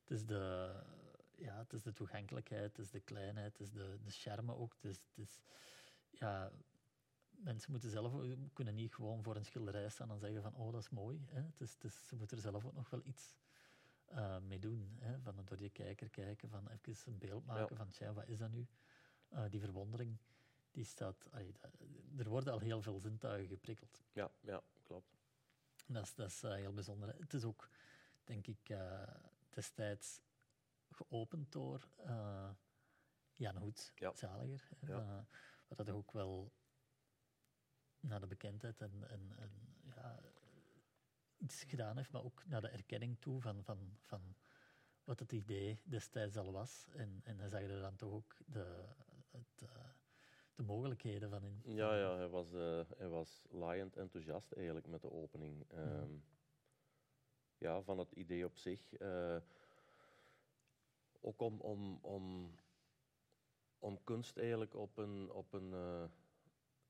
het 0.00 0.10
is, 0.10 0.26
de, 0.26 0.72
ja, 1.36 1.58
het 1.58 1.72
is 1.72 1.82
de 1.82 1.92
toegankelijkheid, 1.92 2.76
het 2.76 2.78
is 2.78 2.90
de 2.90 3.00
kleinheid, 3.00 3.52
het 3.58 3.60
is 3.60 3.70
de, 3.72 3.98
de 4.04 4.10
charme 4.10 4.54
ook. 4.54 4.72
Het 4.74 4.84
is, 4.84 4.96
het 5.14 5.18
is, 5.28 5.40
ja, 6.10 6.52
mensen 7.42 7.70
moeten 7.70 7.90
zelf 7.90 8.12
kunnen 8.52 8.74
niet 8.74 8.94
gewoon 8.94 9.22
voor 9.22 9.36
een 9.36 9.44
schilderij 9.44 9.88
staan 9.88 10.10
en 10.10 10.18
zeggen 10.18 10.42
van 10.42 10.54
oh, 10.54 10.72
dat 10.72 10.80
is 10.82 10.90
mooi. 10.90 11.24
Hè. 11.30 11.40
Het 11.42 11.60
is, 11.60 11.72
het 11.72 11.84
is, 11.84 12.06
ze 12.06 12.16
moeten 12.16 12.36
er 12.36 12.42
zelf 12.42 12.64
ook 12.64 12.74
nog 12.74 12.90
wel 12.90 13.00
iets 13.04 13.36
eh, 14.04 14.38
mee 14.38 14.58
doen. 14.58 14.96
Hè. 14.98 15.20
Van 15.20 15.44
door 15.44 15.56
die 15.56 15.70
kijker 15.70 16.10
kijken, 16.10 16.48
van 16.48 16.68
even 16.68 17.12
een 17.12 17.18
beeld 17.18 17.44
maken 17.46 17.76
van 17.76 17.88
tja, 17.88 18.12
wat 18.12 18.28
is 18.28 18.38
dat 18.38 18.50
nu? 18.50 18.66
Eh, 19.28 19.44
die 19.50 19.60
verwondering, 19.60 20.18
die 20.70 20.84
staat... 20.84 21.26
allee, 21.30 21.52
dat- 21.52 21.70
er 22.16 22.28
worden 22.28 22.52
al 22.52 22.58
heel 22.58 22.82
veel 22.82 23.00
zintuigen 23.00 23.48
geprikkeld. 23.48 24.02
Ja, 24.12 24.30
ja, 24.40 24.62
klopt. 24.82 25.16
Dat 25.86 26.02
is, 26.04 26.14
dat 26.14 26.28
is 26.28 26.42
eh, 26.42 26.52
heel 26.54 26.72
bijzonder. 26.72 27.14
Het 27.18 27.34
is 27.34 27.44
ook, 27.44 27.68
denk 28.24 28.46
ik, 28.46 28.76
destijds 29.50 30.20
geopend 30.90 31.52
door 31.52 31.88
Jan 33.34 33.56
Hoed, 33.56 33.92
Ja. 33.94 34.14
zaliger. 34.14 34.76
hè, 34.78 34.92
Ja. 34.92 35.26
wat 35.68 35.78
dat 35.78 35.90
ook 35.90 36.12
wel 36.12 36.52
naar 38.02 38.20
de 38.20 38.26
bekendheid 38.26 38.80
en, 38.80 39.08
en, 39.08 39.32
en 39.36 39.50
ja, 39.94 40.20
iets 41.36 41.64
gedaan 41.64 41.96
heeft, 41.96 42.12
maar 42.12 42.24
ook 42.24 42.42
naar 42.46 42.60
de 42.60 42.68
erkenning 42.68 43.20
toe 43.20 43.40
van, 43.40 43.64
van, 43.64 43.96
van 44.00 44.36
wat 45.04 45.18
het 45.18 45.32
idee 45.32 45.80
destijds 45.84 46.36
al 46.36 46.52
was. 46.52 46.88
En, 46.96 47.20
en 47.24 47.38
hij 47.38 47.48
zag 47.48 47.60
er 47.60 47.80
dan 47.80 47.96
toch 47.96 48.12
ook 48.12 48.36
de, 48.46 48.84
het, 49.30 49.62
eh, 49.62 49.90
de 50.54 50.62
mogelijkheden 50.62 51.30
van 51.30 51.44
in. 51.44 51.60
Ja, 51.64 51.96
ja 51.96 52.16
hij, 52.16 52.28
was, 52.28 52.52
eh, 52.52 52.80
hij 52.96 53.08
was 53.08 53.44
laaiend 53.50 53.96
enthousiast 53.96 54.52
eigenlijk 54.52 54.86
met 54.86 55.02
de 55.02 55.10
opening. 55.12 55.64
Ehm, 55.68 56.12
ja, 57.58 57.82
van 57.82 57.98
het 57.98 58.12
idee 58.12 58.44
op 58.44 58.56
zich. 58.56 58.92
eh, 58.92 59.36
ook 61.20 61.40
om, 61.40 61.60
om, 61.60 61.98
om, 62.02 62.54
om 63.78 64.04
kunst 64.04 64.36
eigenlijk 64.36 64.74
op 64.74 64.96
een, 64.96 65.30
op 65.30 65.52
een 65.52 65.72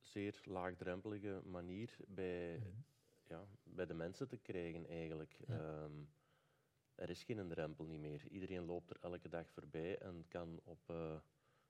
zeer 0.03 0.41
laagdrempelige 0.45 1.41
manier 1.45 1.97
bij, 2.09 2.59
Mhm. 2.59 2.69
ja, 3.27 3.47
bij 3.63 3.87
de 3.87 3.95
mensen 3.95 4.29
te 4.29 4.37
krijgen 4.37 4.87
eigenlijk. 4.87 5.37
Ja. 5.47 5.59
Ehm, 5.59 5.93
er 6.95 7.11
is 7.11 7.23
geen 7.25 7.49
drempel 7.49 7.85
niet 7.85 8.01
meer. 8.01 8.29
Iedereen 8.29 8.65
loopt 8.65 8.91
er 8.91 8.97
elke 9.01 9.29
dag 9.29 9.51
voorbij 9.51 9.99
en 9.99 10.25
kan 10.29 10.61
op, 10.65 10.91
eh, 10.91 10.97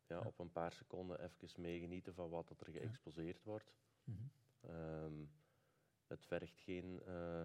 ja, 0.06 0.16
Ja. 0.18 0.20
op 0.26 0.38
een 0.38 0.52
paar 0.52 0.72
seconden 0.72 1.20
even 1.24 1.60
meegenieten 1.62 2.14
van 2.14 2.30
wat 2.30 2.48
dat 2.48 2.60
er 2.60 2.72
geëxposeerd 2.72 3.42
wordt. 3.44 3.74
Mhm. 4.04 4.22
Ehm, 4.60 5.24
het 6.06 6.24
vergt 6.24 6.58
geen, 6.58 7.02
eh, 7.06 7.42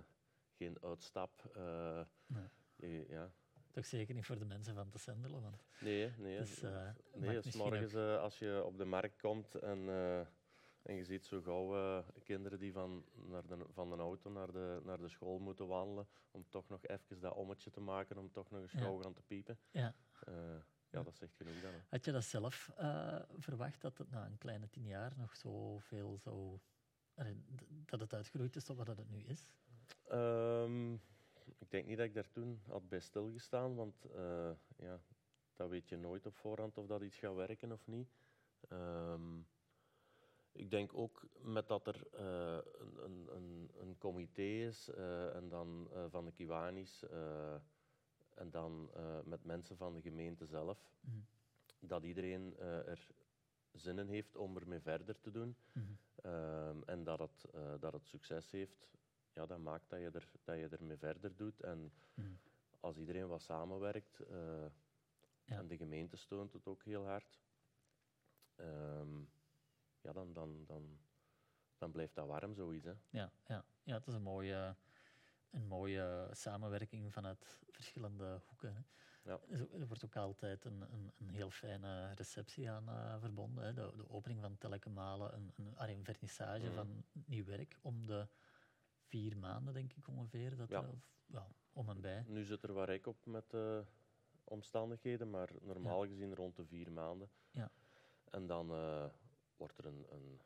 geen 0.52 0.78
uitstap. 0.82 1.46
eh, 1.56 2.02
Nee. 2.26 2.48
je- 2.76 3.06
ja. 3.10 3.32
Toch 3.72 3.86
zeker 3.86 4.16
niet 4.16 4.26
voor 4.26 4.40
de 4.40 4.46
mensen 4.46 4.76
van 4.76 4.90
te 4.90 4.98
zendelen, 4.98 5.42
want 5.42 5.64
Nee, 5.80 6.12
nee. 6.18 6.38
Dus, 6.38 6.62
nee, 7.14 7.42
s 7.42 7.56
morgens 7.56 7.96
als 7.96 8.40
je 8.40 8.64
op 8.66 8.78
de 8.78 8.86
markt 8.86 9.18
komt 9.22 9.56
en, 9.56 9.80
en 10.88 10.96
je 10.96 11.04
ziet 11.04 11.26
zo 11.26 11.42
gauw 11.42 11.76
eh, 11.76 12.08
kinderen 12.24 12.60
die 12.60 12.74
van, 12.74 13.06
naar 13.14 13.46
de, 13.48 13.66
van 13.74 13.90
de 13.90 13.96
auto 13.96 14.30
naar 14.30 14.52
de, 14.52 14.82
naar 14.84 14.98
de 14.98 15.08
school 15.10 15.40
moeten 15.40 15.68
wandelen, 15.68 16.08
om 16.32 16.46
toch 16.50 16.70
nog 16.70 16.86
even 16.86 17.20
dat 17.20 17.34
ommetje 17.34 17.70
te 17.70 17.80
maken, 17.80 18.18
om 18.18 18.32
toch 18.32 18.50
nog 18.52 18.62
eens 18.62 18.72
Ja. 18.72 18.80
gauw 18.80 18.98
gaan 19.02 19.14
te 19.14 19.22
piepen. 19.22 19.58
ja. 19.72 19.94
Eh, 20.26 20.34
Ja. 20.90 21.04
dat 21.04 21.16
zegt 21.16 21.36
genoeg 21.36 21.62
dan. 21.62 21.72
hè. 21.72 21.80
Had 21.90 22.06
je 22.06 22.12
dat 22.12 22.24
zelf 22.24 22.70
eh, 22.78 23.20
verwacht, 23.38 23.82
dat 23.82 23.98
het 23.98 24.10
na 24.10 24.26
een 24.26 24.38
kleine 24.38 24.70
tien 24.70 24.86
jaar 24.86 25.14
nog 25.18 25.36
zoveel 25.36 26.18
zou... 26.18 26.60
d- 27.16 27.64
dat 27.86 28.00
het 28.00 28.14
uitgegroeid 28.14 28.56
is 28.56 28.64
tot 28.64 28.78
wat 28.78 28.88
het 28.88 29.10
nu 29.10 29.18
is? 29.24 29.52
Ehm, 30.08 30.94
ik 31.58 31.70
denk 31.70 31.86
niet 31.86 31.98
dat 31.98 32.06
ik 32.06 32.14
daar 32.14 32.32
toen 32.32 32.62
had 32.68 32.90
bij 32.90 33.00
stilgestaan, 33.00 33.76
want 33.76 34.06
ja, 34.78 35.02
dat 35.56 35.70
weet 35.70 35.90
je 35.90 35.98
nooit 35.98 36.26
op 36.26 36.36
voorhand 36.36 36.78
of 36.78 36.86
dat 36.86 37.02
iets 37.02 37.18
gaat 37.18 37.36
werken 37.36 37.72
of 37.72 37.88
niet. 37.88 38.10
Ehm, 38.68 39.40
ik 40.58 40.70
denk 40.72 40.94
ook 40.94 41.28
met 41.42 41.68
dat 41.68 41.88
er 41.88 42.08
eh, 42.14 42.60
een, 42.80 43.04
een, 43.04 43.28
een, 43.36 43.72
een 43.80 43.98
comité 43.98 44.42
is 44.42 44.90
eh, 44.90 45.36
en 45.36 45.50
dan 45.50 45.90
eh, 45.94 46.06
van 46.10 46.26
de 46.26 46.32
Kiwanis 46.32 47.04
en 48.36 48.50
dan 48.52 48.90
met 49.26 49.44
mensen 49.44 49.78
van 49.78 49.94
de 49.94 50.02
gemeente 50.02 50.46
zelf, 50.46 50.92
Mhm. 51.00 51.18
dat 51.80 52.04
iedereen 52.04 52.58
er 52.60 53.08
zin 53.72 53.98
in 54.00 54.08
heeft 54.08 54.36
om 54.36 54.56
ermee 54.58 54.80
verder 54.80 55.20
te 55.20 55.32
doen. 55.32 55.56
Mhm. 55.72 55.86
Ehm, 56.22 56.82
en 56.86 57.04
dat 57.04 57.20
het, 57.20 57.46
dat 57.80 57.94
het 57.94 58.06
succes 58.06 58.52
heeft, 58.52 58.88
ja, 59.34 59.46
dat 59.46 59.60
maakt 59.60 59.90
dat 59.90 60.00
je, 60.00 60.10
er, 60.12 60.32
dat 60.44 60.58
je 60.58 60.68
ermee 60.68 60.98
verder 60.98 61.36
doet. 61.36 61.62
En 61.62 61.92
Mhm. 62.14 62.34
als 62.80 62.98
iedereen 62.98 63.28
wat 63.28 63.42
samenwerkt, 63.42 64.18
Ja. 65.44 65.58
en 65.58 65.68
de 65.68 65.78
gemeente 65.78 66.18
steunt 66.18 66.54
het 66.54 66.68
ook 66.68 66.84
heel 66.84 67.06
hard, 67.06 67.40
ehm, 68.56 69.24
ja, 70.08 70.14
dan, 70.14 70.34
dan, 70.34 70.64
dan, 70.66 70.98
dan 71.78 71.92
blijft 71.92 72.16
dat 72.16 72.28
warm, 72.28 72.54
zoiets. 72.54 72.86
Hè. 72.86 72.94
Ja, 73.10 73.32
ja. 73.46 73.66
ja, 73.84 73.94
het 73.94 74.08
is 74.08 74.14
een 74.14 74.22
mooie, 74.22 74.76
een 75.50 75.68
mooie 75.68 76.28
samenwerking 76.32 77.14
vanuit 77.14 77.60
verschillende 77.72 78.42
hoeken. 78.46 78.74
Hè. 78.76 78.82
Ja. 79.32 79.40
Er 79.50 79.62
ook- 79.62 79.74
Er 79.74 79.88
wordt 79.88 80.06
ook 80.06 80.16
altijd 80.16 80.66
een, 80.66 80.82
een, 80.82 81.12
een 81.18 81.30
heel 81.30 81.50
fijne 81.50 82.14
receptie 82.14 82.70
aan 82.70 82.90
eh, 82.90 83.20
verbonden. 83.20 83.64
Hè. 83.64 83.74
De, 83.74 83.94
de 83.96 84.10
opening 84.10 84.42
van 84.42 84.58
Telekemalen, 84.58 85.34
een, 85.34 85.54
een, 85.56 85.78
allee, 85.78 85.96
een 85.96 86.04
vernissage 86.04 86.66
Mhm. 86.66 86.74
van 86.76 87.04
nieuw 87.26 87.46
werk 87.46 87.78
om 87.82 88.06
de 88.06 88.28
vier 89.02 89.38
maanden, 89.38 89.74
denk 89.74 89.94
ik 89.94 90.08
ongeveer. 90.08 90.56
Dat, 90.58 90.70
Ja. 90.70 90.82
eh, 90.84 90.90
of- 90.90 91.56
om 91.74 91.90
en 91.90 92.02
bij. 92.02 92.24
Nu 92.28 92.44
zit 92.44 92.64
er 92.64 92.74
wat 92.74 92.88
rek 92.88 93.08
op 93.08 93.26
met 93.26 93.50
de 93.50 93.86
omstandigheden, 94.44 95.30
maar 95.30 95.50
normaal 95.62 96.06
gezien 96.06 96.36
rond 96.36 96.56
de 96.56 96.66
vier 96.66 96.92
maanden. 96.92 97.30
Ja. 97.52 97.72
En 98.30 98.48
dan 98.48 98.72
eh, 98.72 99.06
wordt 99.58 99.78
er 99.78 99.86
een, 99.86 100.06
een, 100.10 100.42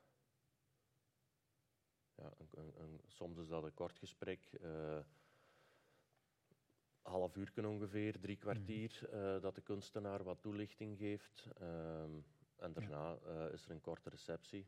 ja, 2.15 2.31
een, 2.37 2.47
een, 2.51 2.81
een- 2.81 3.01
soms 3.07 3.37
is 3.37 3.47
dat 3.47 3.63
een 3.63 3.73
kort 3.73 3.97
gesprek, 3.97 4.45
eh 4.61 4.99
half 7.01 7.35
uur 7.35 7.67
ongeveer, 7.67 8.19
drie 8.19 8.37
kwartier, 8.37 9.09
eh, 9.09 9.41
dat 9.41 9.55
de 9.55 9.61
kunstenaar 9.61 10.23
wat 10.23 10.41
toelichting 10.41 10.97
geeft. 10.97 11.47
Ehm, 11.57 12.19
en 12.55 12.73
daarna 12.73 13.15
eh, 13.17 13.51
is 13.53 13.65
er 13.65 13.71
een 13.71 13.81
korte 13.81 14.09
receptie, 14.09 14.67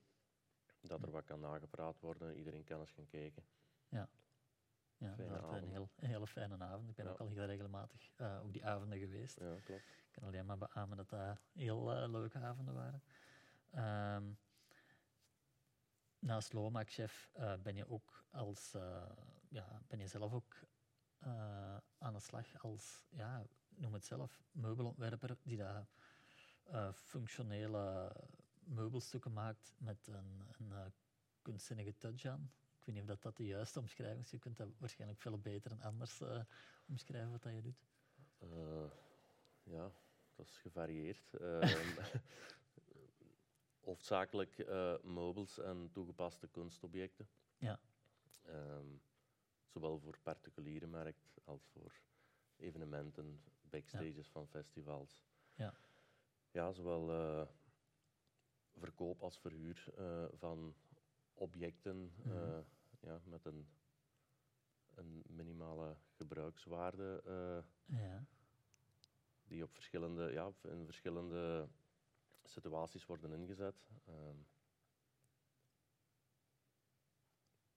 dat 0.81 1.01
er 1.01 1.05
Ja. 1.07 1.11
wat 1.13 1.23
kan 1.25 1.39
nagepraat 1.39 1.99
worden, 1.99 2.35
iedereen 2.37 2.63
kan 2.63 2.79
eens 2.79 2.91
gaan 2.91 3.07
kijken. 3.07 3.43
Ja, 3.87 4.09
Fijne 5.15 5.39
dat 5.41 5.51
een, 5.51 5.69
heel, 5.69 5.89
een 5.95 6.07
hele 6.07 6.27
fijne 6.27 6.57
avond. 6.59 6.89
Ik 6.89 6.95
ben 6.95 7.05
Ja. 7.05 7.11
ook 7.11 7.19
al 7.19 7.27
heel 7.29 7.45
regelmatig 7.45 8.11
op 8.41 8.53
die 8.53 8.65
avonden 8.65 8.99
geweest. 8.99 9.39
Ja, 9.39 9.59
klopt. 9.59 9.83
Ik 9.83 10.11
kan 10.11 10.23
alleen 10.23 10.45
maar 10.45 10.57
beamen 10.57 10.97
dat 10.97 11.09
dat 11.09 11.39
heel 11.53 12.09
leuke 12.09 12.37
avonden 12.39 12.73
waren. 12.73 13.03
Ehm, 13.73 14.31
naast 16.19 16.53
Lomac-chef 16.53 17.29
eh, 17.33 17.53
ben 17.61 17.75
je 17.75 17.89
ook 17.89 18.25
als, 18.31 18.73
eh, 18.73 19.09
ja, 19.49 19.81
ben 19.87 19.99
je 19.99 20.07
zelf 20.07 20.33
ook 20.33 20.55
eh, 21.19 21.77
aan 21.97 22.13
de 22.13 22.19
slag 22.19 22.63
als, 22.63 23.05
ja, 23.09 23.45
noem 23.69 23.93
het 23.93 24.05
zelf, 24.05 24.43
meubelontwerper 24.51 25.37
die 25.43 25.57
daar 25.57 25.87
functionele 26.93 28.15
meubelstukken 28.63 29.33
maakt 29.33 29.75
met 29.77 30.07
een, 30.07 30.47
een 30.57 30.93
kunstzinnige 31.41 31.97
touch 31.97 32.25
aan. 32.25 32.51
Ik 32.79 32.85
weet 32.85 32.95
niet 32.95 33.03
of 33.03 33.09
dat, 33.09 33.21
dat 33.21 33.37
de 33.37 33.45
juiste 33.45 33.79
omschrijving 33.79 34.23
is. 34.23 34.31
Je 34.31 34.39
kunt 34.39 34.57
dat 34.57 34.67
waarschijnlijk 34.77 35.21
veel 35.21 35.39
beter 35.39 35.71
en 35.71 35.81
anders 35.81 36.21
omschrijven 36.85 37.31
wat 37.31 37.41
dat 37.41 37.53
je 37.53 37.61
doet. 37.61 37.85
Ja, 39.63 39.91
dat 40.35 40.47
is 40.47 40.57
gevarieerd. 40.57 41.33
Hoofdzakelijk 43.83 44.57
eh, 44.59 44.95
meubels 45.01 45.57
en 45.59 45.89
toegepaste 45.91 46.47
kunstobjecten. 46.47 47.27
Ja. 47.57 47.79
Ehm, 48.41 48.87
zowel 49.65 49.99
voor 49.99 50.17
particuliere 50.23 50.87
markt 50.87 51.37
als 51.43 51.65
voor 51.67 51.93
evenementen, 52.55 53.43
backstages 53.61 54.29
van 54.29 54.47
festivals. 54.47 55.23
Ja. 55.53 55.73
Ja, 56.51 56.71
zowel 56.71 57.11
eh, 57.11 57.47
verkoop 58.75 59.21
als 59.21 59.37
verhuur 59.39 59.85
eh, 59.97 60.25
van 60.37 60.75
objecten 61.33 62.13
Mhm. 62.23 62.61
ja, 62.99 63.21
met 63.25 63.45
een, 63.45 63.67
een 64.95 65.23
minimale 65.27 65.95
gebruikswaarde. 66.15 67.21
Ja. 67.85 68.25
die 69.43 69.63
op 69.63 69.73
verschillende, 69.73 70.31
ja, 70.31 70.51
in 70.61 70.85
verschillende 70.85 71.67
situaties 72.53 73.05
worden 73.05 73.31
ingezet. 73.31 73.87
Ehm, 74.05 74.37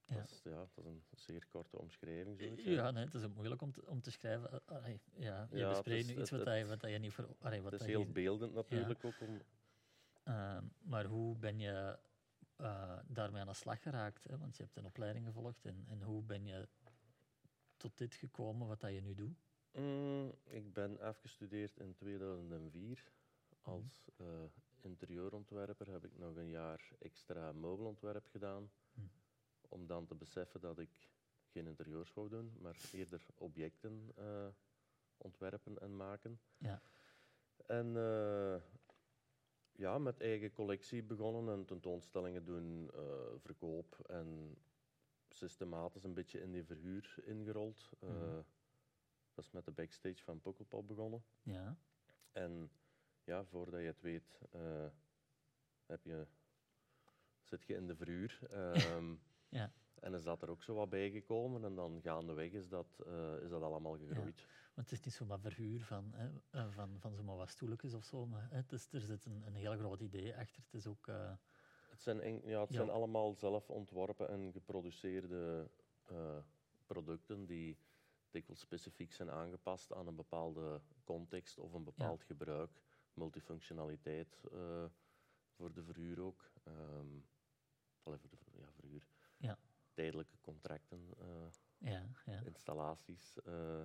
Ja. 0.08 0.14
Dat, 0.14 0.30
is, 0.30 0.42
ja, 0.42 0.50
dat 0.50 0.68
is 0.76 0.84
een 0.84 1.02
zeer 1.10 1.46
korte 1.46 1.78
omschrijving. 1.78 2.38
Zoiets, 2.40 2.64
Ja, 2.64 2.90
nee, 2.90 3.04
het 3.04 3.14
is 3.14 3.24
ook 3.24 3.34
moeilijk 3.34 3.62
om 3.62 3.72
te, 3.72 3.86
om 3.86 4.00
te 4.00 4.10
schrijven. 4.10 4.66
Allee, 4.66 5.00
ja, 5.14 5.48
je 5.50 5.56
Ja, 5.58 5.68
bespreekt 5.68 6.06
nu 6.06 6.20
iets 6.20 6.30
wat, 6.30 6.40
je, 6.44 6.66
wat 6.66 6.82
je 6.82 6.98
niet 6.98 7.12
voor. 7.12 7.36
Allee, 7.40 7.62
wat 7.62 7.72
Het 7.72 7.80
is 7.80 7.86
heel 7.86 8.00
je, 8.00 8.06
beeldend 8.06 8.54
natuurlijk 8.54 9.04
ook. 9.04 9.20
Om, 9.20 9.40
Ehm, 10.24 10.64
maar 10.82 11.04
hoe 11.04 11.36
ben 11.36 11.58
je 11.58 11.98
eh, 12.56 12.98
daarmee 13.06 13.40
aan 13.40 13.46
de 13.46 13.54
slag 13.54 13.82
geraakt? 13.82 14.24
Hè? 14.24 14.38
Want 14.38 14.56
je 14.56 14.62
hebt 14.62 14.76
een 14.76 14.84
opleiding 14.84 15.26
gevolgd. 15.26 15.64
En, 15.64 15.84
en 15.88 16.02
hoe 16.02 16.22
ben 16.22 16.44
je 16.46 16.68
tot 17.76 17.98
dit 17.98 18.14
gekomen 18.14 18.66
wat 18.66 18.80
dat 18.80 18.92
je 18.92 19.00
nu 19.00 19.14
doet? 19.14 19.44
Mm, 19.72 20.32
ik 20.44 20.72
ben 20.72 21.00
afgestudeerd 21.00 21.76
in 21.78 21.94
2004. 21.94 23.04
Mhm. 23.48 23.70
Als 23.70 24.08
eh, 24.16 24.26
interieurontwerper 24.86 25.90
heb 25.90 26.04
ik 26.04 26.18
nog 26.18 26.36
een 26.36 26.48
jaar 26.48 26.90
extra 26.98 27.52
meubelontwerp 27.52 28.26
gedaan. 28.26 28.70
Mhm. 28.92 29.06
Om 29.68 29.86
dan 29.86 30.06
te 30.06 30.14
beseffen 30.14 30.60
dat 30.60 30.78
ik 30.78 31.10
geen 31.46 31.66
interieurs 31.66 32.14
wou 32.14 32.28
doen, 32.28 32.52
maar 32.60 32.76
eerder 32.92 33.26
objecten 33.34 34.12
eh, 34.16 34.48
ontwerpen 35.16 35.78
en 35.78 35.96
maken. 35.96 36.40
Ja. 36.58 36.82
En 37.66 37.96
eh, 37.96 38.62
ja, 39.72 39.98
met 39.98 40.20
eigen 40.20 40.52
collectie 40.52 41.02
begonnen 41.02 41.54
en 41.54 41.64
tentoonstellingen 41.64 42.44
doen, 42.44 42.90
eh, 42.94 43.00
verkoop 43.36 43.98
en 44.06 44.58
systematisch 45.28 46.04
een 46.04 46.14
beetje 46.14 46.40
in 46.40 46.52
die 46.52 46.64
verhuur 46.64 47.14
ingerold. 47.24 47.90
Mhm. 48.00 48.42
Dat 49.34 49.44
is 49.44 49.50
met 49.50 49.64
de 49.64 49.70
backstage 49.70 50.22
van 50.22 50.40
Pukkelpop 50.40 50.88
begonnen. 50.88 51.24
Ja. 51.42 51.76
En 52.32 52.70
ja, 53.26 53.44
voordat 53.44 53.80
je 53.80 53.86
het 53.86 54.00
weet, 54.00 54.38
eh, 54.50 54.86
heb 55.86 56.04
je, 56.04 56.26
zit 57.42 57.66
je 57.66 57.74
in 57.74 57.86
de 57.86 57.96
verhuur. 57.96 58.38
Ehm, 58.50 59.14
Ja. 59.48 59.72
En 60.00 60.14
is 60.14 60.22
dat 60.22 60.42
er 60.42 60.50
ook 60.50 60.62
zo 60.62 60.74
wat 60.74 60.88
bijgekomen. 60.90 61.64
En 61.64 61.74
dan 61.74 62.00
gaandeweg 62.02 62.52
is 62.52 62.68
dat, 62.68 63.02
eh, 63.06 63.42
is 63.42 63.50
dat 63.50 63.62
allemaal 63.62 63.96
gegroeid. 63.98 64.46
Want 64.74 64.90
het 64.90 64.98
is 64.98 65.04
niet 65.04 65.14
zomaar 65.14 65.40
verhuur 65.40 65.80
van, 65.84 66.12
hè, 66.14 66.30
eh, 66.50 66.70
van, 66.70 67.00
van 67.00 67.14
zomaar 67.14 67.36
wat 67.36 67.48
stoeltjes 67.48 67.94
of 67.94 68.04
zo. 68.04 68.26
Maar 68.26 68.50
hè, 68.50 68.56
het 68.56 68.72
is, 68.72 68.92
er 68.92 69.00
zit 69.00 69.24
een, 69.24 69.42
een 69.46 69.54
heel 69.54 69.76
groot 69.76 70.00
idee 70.00 70.36
achter. 70.36 70.62
Het 70.62 70.74
is 70.74 70.86
ook... 70.86 71.06
Het 71.90 72.02
zijn, 72.02 72.20
en- 72.20 72.40
ja, 72.44 72.60
het 72.60 72.68
Ja. 72.70 72.76
zijn 72.76 72.90
allemaal 72.90 73.34
zelf 73.34 73.70
ontworpen 73.70 74.28
en 74.28 74.52
geproduceerde 74.52 75.70
producten 76.86 77.46
die 77.46 77.78
dikwijls 78.30 78.60
specifiek 78.60 79.12
zijn 79.12 79.30
aangepast 79.30 79.92
aan 79.92 80.06
een 80.06 80.16
bepaalde 80.16 80.80
context 81.04 81.58
of 81.58 81.72
een 81.72 81.84
bepaald 81.84 82.22
gebruik. 82.22 82.82
Multifunctionaliteit 83.16 84.44
eh, 84.52 84.84
voor 85.50 85.72
de 85.72 85.82
verhuur 85.82 86.20
ook. 86.20 86.50
Ehm 86.64 87.18
allee, 88.02 88.18
voor 88.18 88.30
de 88.30 88.58
ja, 88.58 88.70
verhuur. 88.72 89.06
Ja. 89.36 89.58
Tijdelijke 89.92 90.38
contracten, 90.40 91.14
eh, 91.18 91.48
ja, 91.78 92.06
ja. 92.24 92.40
installaties. 92.44 93.42
eh, 93.42 93.82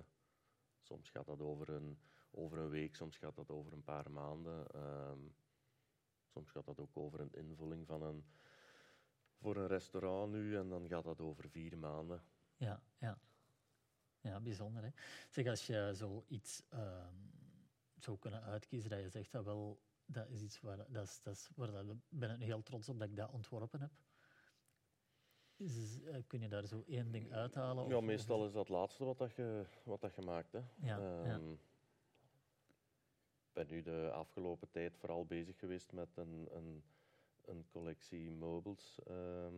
soms 0.80 1.10
gaat 1.10 1.26
dat 1.26 1.40
over 1.40 1.68
een, 1.68 1.98
over 2.30 2.58
een 2.58 2.68
week, 2.68 2.94
soms 2.94 3.16
gaat 3.16 3.34
dat 3.36 3.50
over 3.50 3.72
een 3.72 3.84
paar 3.84 4.10
maanden. 4.10 4.66
ehm, 4.70 5.18
soms 6.26 6.50
gaat 6.50 6.64
dat 6.64 6.80
ook 6.80 6.96
over 6.96 7.20
een 7.20 7.32
invulling 7.34 7.86
van 7.86 8.02
een, 8.02 8.24
voor 9.36 9.56
een 9.56 9.66
restaurant 9.66 10.32
nu 10.32 10.56
en 10.56 10.68
dan 10.68 10.88
gaat 10.88 11.04
dat 11.04 11.20
over 11.20 11.48
vier 11.50 11.78
maanden. 11.78 12.22
Ja, 12.56 12.82
ja. 12.98 13.18
Ja, 14.20 14.40
bijzonder. 14.40 14.82
Hè? 14.82 14.90
Zeg, 15.28 15.46
als 15.46 15.66
je 15.66 15.90
zoiets 15.94 16.62
ehm 16.68 17.32
zou 18.02 18.18
kunnen 18.18 18.42
uitkiezen, 18.42 18.90
dat 18.90 19.00
je 19.00 19.08
zegt 19.08 19.32
dat 19.32 19.44
wel, 19.44 19.80
dat 20.06 20.28
is 20.30 20.42
iets 20.42 20.60
waar, 20.60 20.76
dat 20.76 21.04
is, 21.08 21.20
dat 21.22 21.34
is, 21.34 21.50
waar 21.54 21.70
dat, 21.72 21.84
ik 21.90 21.96
ben 22.08 22.30
ik 22.40 22.46
heel 22.46 22.62
trots 22.62 22.88
op 22.88 22.98
dat 22.98 23.08
ik 23.08 23.16
dat 23.16 23.30
ontworpen 23.30 23.80
heb. 23.80 23.90
Eh, 25.56 26.22
kun 26.26 26.40
je 26.40 26.48
daar 26.48 26.66
zo 26.66 26.82
één 26.86 27.10
ding 27.12 27.32
uithalen? 27.32 27.88
Ja, 27.88 27.96
of- 27.96 28.04
meestal 28.04 28.38
of 28.40 28.46
is 28.46 28.52
dat 28.52 28.66
het 28.68 28.76
laatste 28.76 29.04
wat, 29.04 29.18
dat 29.18 29.34
je, 29.34 29.64
wat 29.84 30.00
dat 30.00 30.14
je 30.14 30.22
maakt. 30.22 30.52
Hè. 30.52 30.58
Ja, 30.58 30.96
ja. 30.98 31.24
Ehm, 31.24 31.50
Ik 33.52 33.58
ben 33.58 33.66
nu 33.66 33.82
de 33.82 34.10
afgelopen 34.12 34.70
tijd 34.70 34.96
vooral 34.96 35.26
bezig 35.26 35.58
geweest 35.58 35.92
met 35.92 36.16
een, 36.16 36.48
een, 36.50 36.82
een 37.44 37.66
collectie 37.70 38.30
meubels 38.30 38.98
ehm, 39.06 39.54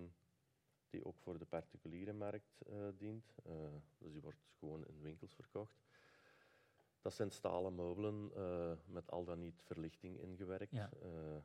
die 0.90 1.04
ook 1.04 1.18
voor 1.18 1.38
de 1.38 1.44
particuliere 1.44 2.12
markt 2.12 2.62
eh, 2.66 2.88
dient. 2.96 3.34
Eh, 3.44 3.52
dus 3.98 4.12
die 4.12 4.20
wordt 4.22 4.40
gewoon 4.58 4.86
in 4.86 5.00
winkels 5.00 5.34
verkocht. 5.34 5.78
Dat 7.04 7.14
zijn 7.14 7.30
stalen 7.30 7.74
meubelen 7.74 8.30
eh, 8.34 8.72
met 8.86 9.10
al 9.10 9.24
dan 9.24 9.38
niet 9.38 9.62
verlichting 9.62 10.18
ingewerkt. 10.18 10.72
Ja. 10.72 10.90
Eh, 11.02 11.36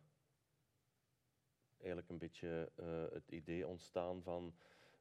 eigenlijk 1.77 2.09
een 2.09 2.17
beetje 2.17 2.71
eh, 2.75 3.05
het 3.11 3.27
idee 3.29 3.67
ontstaan 3.67 4.21
van 4.23 4.55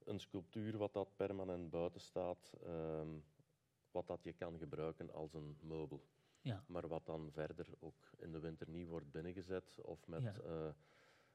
een 0.05 0.21
sculptuur 0.21 0.77
wat 0.77 0.93
dat 0.93 1.17
permanent 1.17 1.71
buiten 1.71 2.01
staat, 2.01 2.53
ehm, 2.65 3.09
wat 3.91 4.07
dat 4.07 4.23
je 4.23 4.33
kan 4.33 4.59
gebruiken 4.59 5.13
als 5.13 5.35
een 5.35 5.59
meubel. 5.61 6.05
Ja. 6.41 6.65
Maar 6.67 6.89
wat 6.89 7.07
dan 7.07 7.31
verder 7.33 7.67
ook 7.79 8.11
in 8.17 8.33
de 8.33 8.39
winter 8.39 8.69
niet 8.69 8.89
wordt 8.89 9.11
binnengezet 9.11 9.79
of 9.83 10.07
met, 10.07 10.23
Ja. 10.23 10.75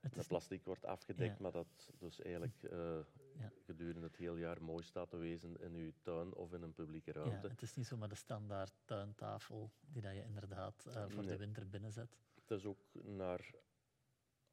Het 0.04 0.12
met 0.12 0.20
is, 0.22 0.28
plastic 0.28 0.64
wordt 0.66 0.86
afgedekt, 0.86 1.38
Ja. 1.38 1.44
maar 1.44 1.52
dat 1.52 1.92
dus 2.00 2.20
eigenlijk 2.22 2.64
eh, 2.64 3.00
Ja. 3.40 3.52
gedurende 3.66 4.08
het 4.08 4.16
hele 4.18 4.40
jaar 4.40 4.64
mooi 4.64 4.84
staat 4.84 5.10
te 5.10 5.18
wezen 5.18 5.58
in 5.60 5.74
uw 5.74 5.92
tuin 6.02 6.34
of 6.34 6.54
in 6.54 6.62
een 6.62 6.74
publieke 6.74 7.12
ja, 7.12 7.20
ruimte. 7.20 7.48
het 7.48 7.62
is 7.62 7.76
niet 7.76 7.86
zomaar 7.86 8.10
de 8.10 8.16
standaard 8.16 8.74
tuintafel 8.86 9.72
die 9.80 10.02
dat 10.02 10.14
je 10.14 10.24
inderdaad 10.24 10.86
eh, 10.86 11.06
voor 11.10 11.24
de 11.26 11.38
winter 11.38 11.70
binnenzet. 11.70 12.18
Het 12.36 12.52
is 12.52 12.66
ook 12.66 12.94
naar 13.04 13.54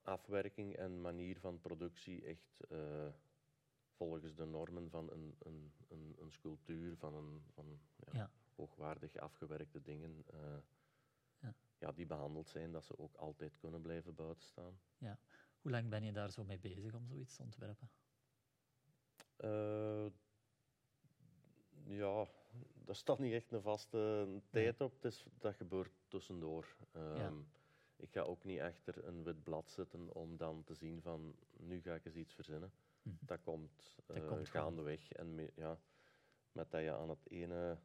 afwerking 0.02 0.76
en 0.76 1.00
manier 1.00 1.38
van 1.40 1.60
productie 1.60 2.24
echt 2.24 2.60
eh, 2.68 3.08
volgens 3.92 4.34
de 4.34 4.44
normen 4.44 4.90
van 4.90 5.10
een, 5.10 5.36
een, 5.38 5.72
een, 5.88 6.16
een 6.18 6.30
sculptuur, 6.32 6.96
van, 6.96 7.14
een, 7.14 7.42
van 7.54 7.80
ja, 7.96 8.12
Ja. 8.12 8.30
hoogwaardig 8.54 9.16
afgewerkte 9.16 9.82
dingen, 9.82 10.24
Ja. 11.80 11.86
ja, 11.88 11.92
die 11.92 12.06
behandeld 12.06 12.48
zijn, 12.48 12.72
dat 12.72 12.84
ze 12.84 12.98
ook 12.98 13.14
altijd 13.16 13.56
kunnen 13.58 13.80
blijven 13.82 14.14
buiten 14.14 14.42
staan. 14.48 14.80
Hoe 15.60 15.70
lang 15.70 15.88
ben 15.88 16.04
je 16.04 16.12
daar 16.12 16.30
zo 16.30 16.44
mee 16.44 16.58
bezig 16.58 16.94
om 16.94 17.06
zoiets 17.06 17.36
te 17.36 17.42
ontwerpen? 17.42 17.90
Eh, 19.36 20.06
ja, 21.84 22.26
daar 22.84 22.94
staat 22.96 23.18
niet 23.18 23.32
echt 23.32 23.52
een 23.52 23.62
vaste 23.62 24.26
tijd 24.50 24.80
op. 24.80 24.92
Het 24.94 25.04
is, 25.04 25.24
dat 25.38 25.54
gebeurt 25.54 25.92
tussendoor. 26.08 26.76
Ehm, 26.92 27.16
Ik 27.96 28.10
ga 28.12 28.20
ook 28.20 28.44
niet 28.44 28.60
achter 28.60 29.04
een 29.06 29.22
wit 29.24 29.42
blad 29.42 29.70
zitten 29.70 30.12
om 30.14 30.36
dan 30.36 30.64
te 30.64 30.74
zien 30.74 31.02
van 31.02 31.34
nu 31.56 31.80
ga 31.80 31.94
ik 31.94 32.04
eens 32.04 32.14
iets 32.14 32.34
verzinnen. 32.34 32.72
Mhm. 33.02 33.14
Dat 33.20 33.40
komt, 33.42 33.96
Dat 34.06 34.16
eh, 34.16 34.26
komt 34.26 34.48
gaandeweg. 34.48 35.12
En 35.12 35.34
me- 35.34 35.52
ja, 35.54 35.80
met 36.52 36.70
dat 36.70 36.80
je 36.82 36.92
aan 36.92 37.08
het 37.08 37.30
ene 37.30 37.78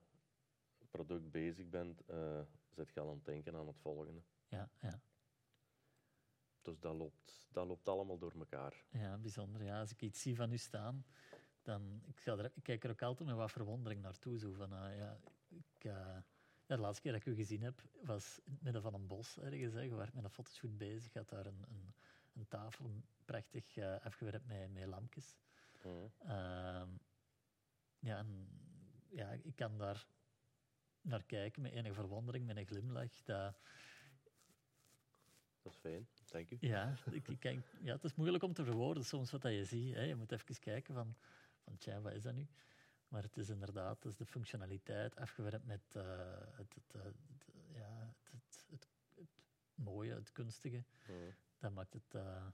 product 0.95 1.31
bezig 1.31 1.69
bent, 1.69 2.05
eh 2.05 2.41
zit 2.75 2.93
je 2.93 2.99
al 2.99 3.09
aan 3.09 3.15
het 3.15 3.25
denken 3.25 3.55
aan 3.55 3.67
het 3.67 3.79
volgende. 3.79 4.21
Ja, 4.47 4.69
ja. 4.79 5.01
Dus 6.61 6.79
dat 6.79 6.95
loopt, 6.95 7.47
dat 7.51 7.67
loopt 7.67 7.89
allemaal 7.89 8.17
door 8.17 8.33
elkaar. 8.37 8.83
Ja, 8.89 9.17
bijzonder. 9.17 9.63
Ja, 9.63 9.79
als 9.79 9.91
ik 9.91 10.01
iets 10.01 10.21
zie 10.21 10.35
van 10.35 10.51
u 10.51 10.57
staan, 10.57 11.05
dan 11.61 12.01
ik, 12.05 12.19
ga 12.19 12.37
er, 12.37 12.51
ik 12.55 12.63
kijk 12.63 12.83
er 12.83 12.89
ook 12.89 13.01
altijd 13.01 13.29
met 13.29 13.37
wat 13.37 13.51
verwondering 13.51 14.01
naartoe. 14.01 14.39
Zo 14.39 14.51
van, 14.51 14.71
ah, 14.73 14.95
ja, 14.95 15.19
ik, 15.49 15.83
eh, 15.83 16.17
ja, 16.65 16.75
de 16.75 16.77
laatste 16.77 17.01
keer 17.01 17.11
dat 17.11 17.21
ik 17.21 17.27
u 17.27 17.35
gezien 17.35 17.61
heb, 17.61 17.81
was 18.01 18.39
in 18.43 18.51
het 18.51 18.61
midden 18.61 18.81
van 18.81 18.93
een 18.93 19.07
bos 19.07 19.37
ergens. 19.37 19.73
Hè. 19.73 19.81
Je 19.81 19.95
werd 19.95 20.13
met 20.13 20.23
een 20.23 20.29
fotoshoot 20.29 20.77
bezig, 20.77 21.13
had 21.13 21.29
daar 21.29 21.45
een, 21.45 21.65
een, 21.69 21.93
een 22.33 22.47
tafel 22.47 23.03
prachtig 23.25 23.77
eh, 23.77 24.05
afgewerkt 24.05 24.45
met, 24.45 24.73
met 24.73 24.85
lampjes. 24.85 25.37
Mhm. 25.83 26.29
Ehm, 26.31 26.89
ja, 27.99 28.17
en, 28.17 28.47
ja, 29.09 29.31
ik 29.31 29.55
kan 29.55 29.77
daar 29.77 30.07
naar 31.05 31.23
kijken 31.23 31.61
met 31.61 31.71
enige 31.71 31.93
verwondering, 31.93 32.45
met 32.45 32.57
een 32.57 32.65
glimlach. 32.65 33.23
Dat, 33.23 33.55
Dat 35.61 35.73
is 35.73 35.79
fijn, 35.79 36.07
dank 36.31 36.51
u. 36.51 36.57
Ja, 36.59 36.97
ik, 37.11 37.35
kijk, 37.39 37.65
ja, 37.81 37.93
het 37.93 38.03
is 38.03 38.15
moeilijk 38.15 38.43
om 38.43 38.53
te 38.53 38.63
verwoorden 38.63 39.05
soms 39.05 39.31
wat 39.31 39.41
dat 39.41 39.51
je 39.51 39.65
ziet. 39.65 39.93
Hè. 39.93 40.01
Je 40.01 40.15
moet 40.15 40.31
even 40.31 40.59
kijken 40.59 40.93
van, 40.93 41.15
van 41.63 41.77
tja, 41.77 42.01
wat 42.01 42.13
is 42.13 42.21
dat 42.21 42.33
nu? 42.33 42.47
Maar 43.07 43.23
het 43.23 43.37
is 43.37 43.49
inderdaad 43.49 43.95
het 43.95 44.05
is 44.05 44.17
de 44.17 44.25
functionaliteit 44.25 45.15
afgewerkt 45.15 45.65
met 45.65 45.81
eh, 45.91 46.03
het, 46.51 46.73
het, 46.73 46.95
eh, 46.95 47.01
het, 47.03 47.45
ja, 47.73 48.13
het, 48.69 48.89
mooie, 49.75 50.13
het 50.13 50.31
kunstige. 50.31 50.83
Mhm. 51.07 51.31
Dat 51.59 51.73
maakt 51.73 51.93
het 51.93 52.15
eh, 52.15 52.47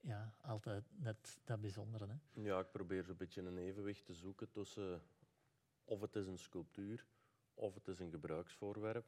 ja, 0.00 0.34
altijd 0.40 0.84
net 0.90 1.40
dat 1.44 1.60
bijzondere. 1.60 2.06
Hè. 2.06 2.40
Ja, 2.42 2.60
ik 2.60 2.70
probeer 2.70 3.04
zo'n 3.04 3.16
beetje 3.16 3.42
een 3.42 3.58
evenwicht 3.58 4.04
te 4.04 4.14
zoeken 4.14 4.50
tussen 4.50 5.02
of 5.84 6.00
het 6.00 6.16
is 6.16 6.26
een 6.26 6.38
sculptuur 6.38 7.06
of 7.54 7.74
het 7.74 7.88
is 7.88 7.98
een 8.00 8.10
gebruiksvoorwerp. 8.10 9.06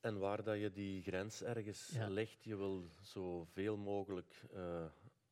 En 0.00 0.18
waar 0.18 0.44
dat 0.44 0.58
je 0.58 0.72
die 0.72 1.02
grens 1.02 1.42
ergens 1.42 1.88
Ja. 1.88 2.08
legt, 2.08 2.44
je 2.44 2.56
wil 2.56 2.84
zoveel 3.00 3.76
mogelijk 3.76 4.42
eh, 4.52 4.86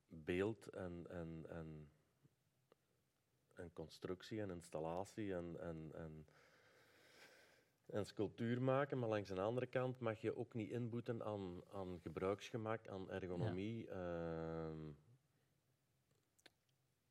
beeld 0.08 0.66
en, 0.66 1.06
en, 1.11 1.44
en, 1.48 1.88
en 3.54 3.72
constructie 3.72 4.40
en 4.40 4.50
installatie 4.50 5.35
en, 5.35 5.56
en, 5.61 5.90
en, 5.94 6.26
en 7.87 8.06
sculptuur 8.06 8.62
maken, 8.62 8.98
maar 8.98 9.08
langs 9.08 9.28
de 9.28 9.40
andere 9.40 9.66
kant 9.66 9.98
mag 10.00 10.20
je 10.20 10.37
ook 10.37 10.54
niet 10.54 10.70
inboeten 10.70 11.24
aan, 11.24 11.62
aan 11.72 12.00
gebruiksgemak, 12.02 12.88
aan 12.88 13.11
ergonomie. 13.11 13.88
ehm, 13.88 14.78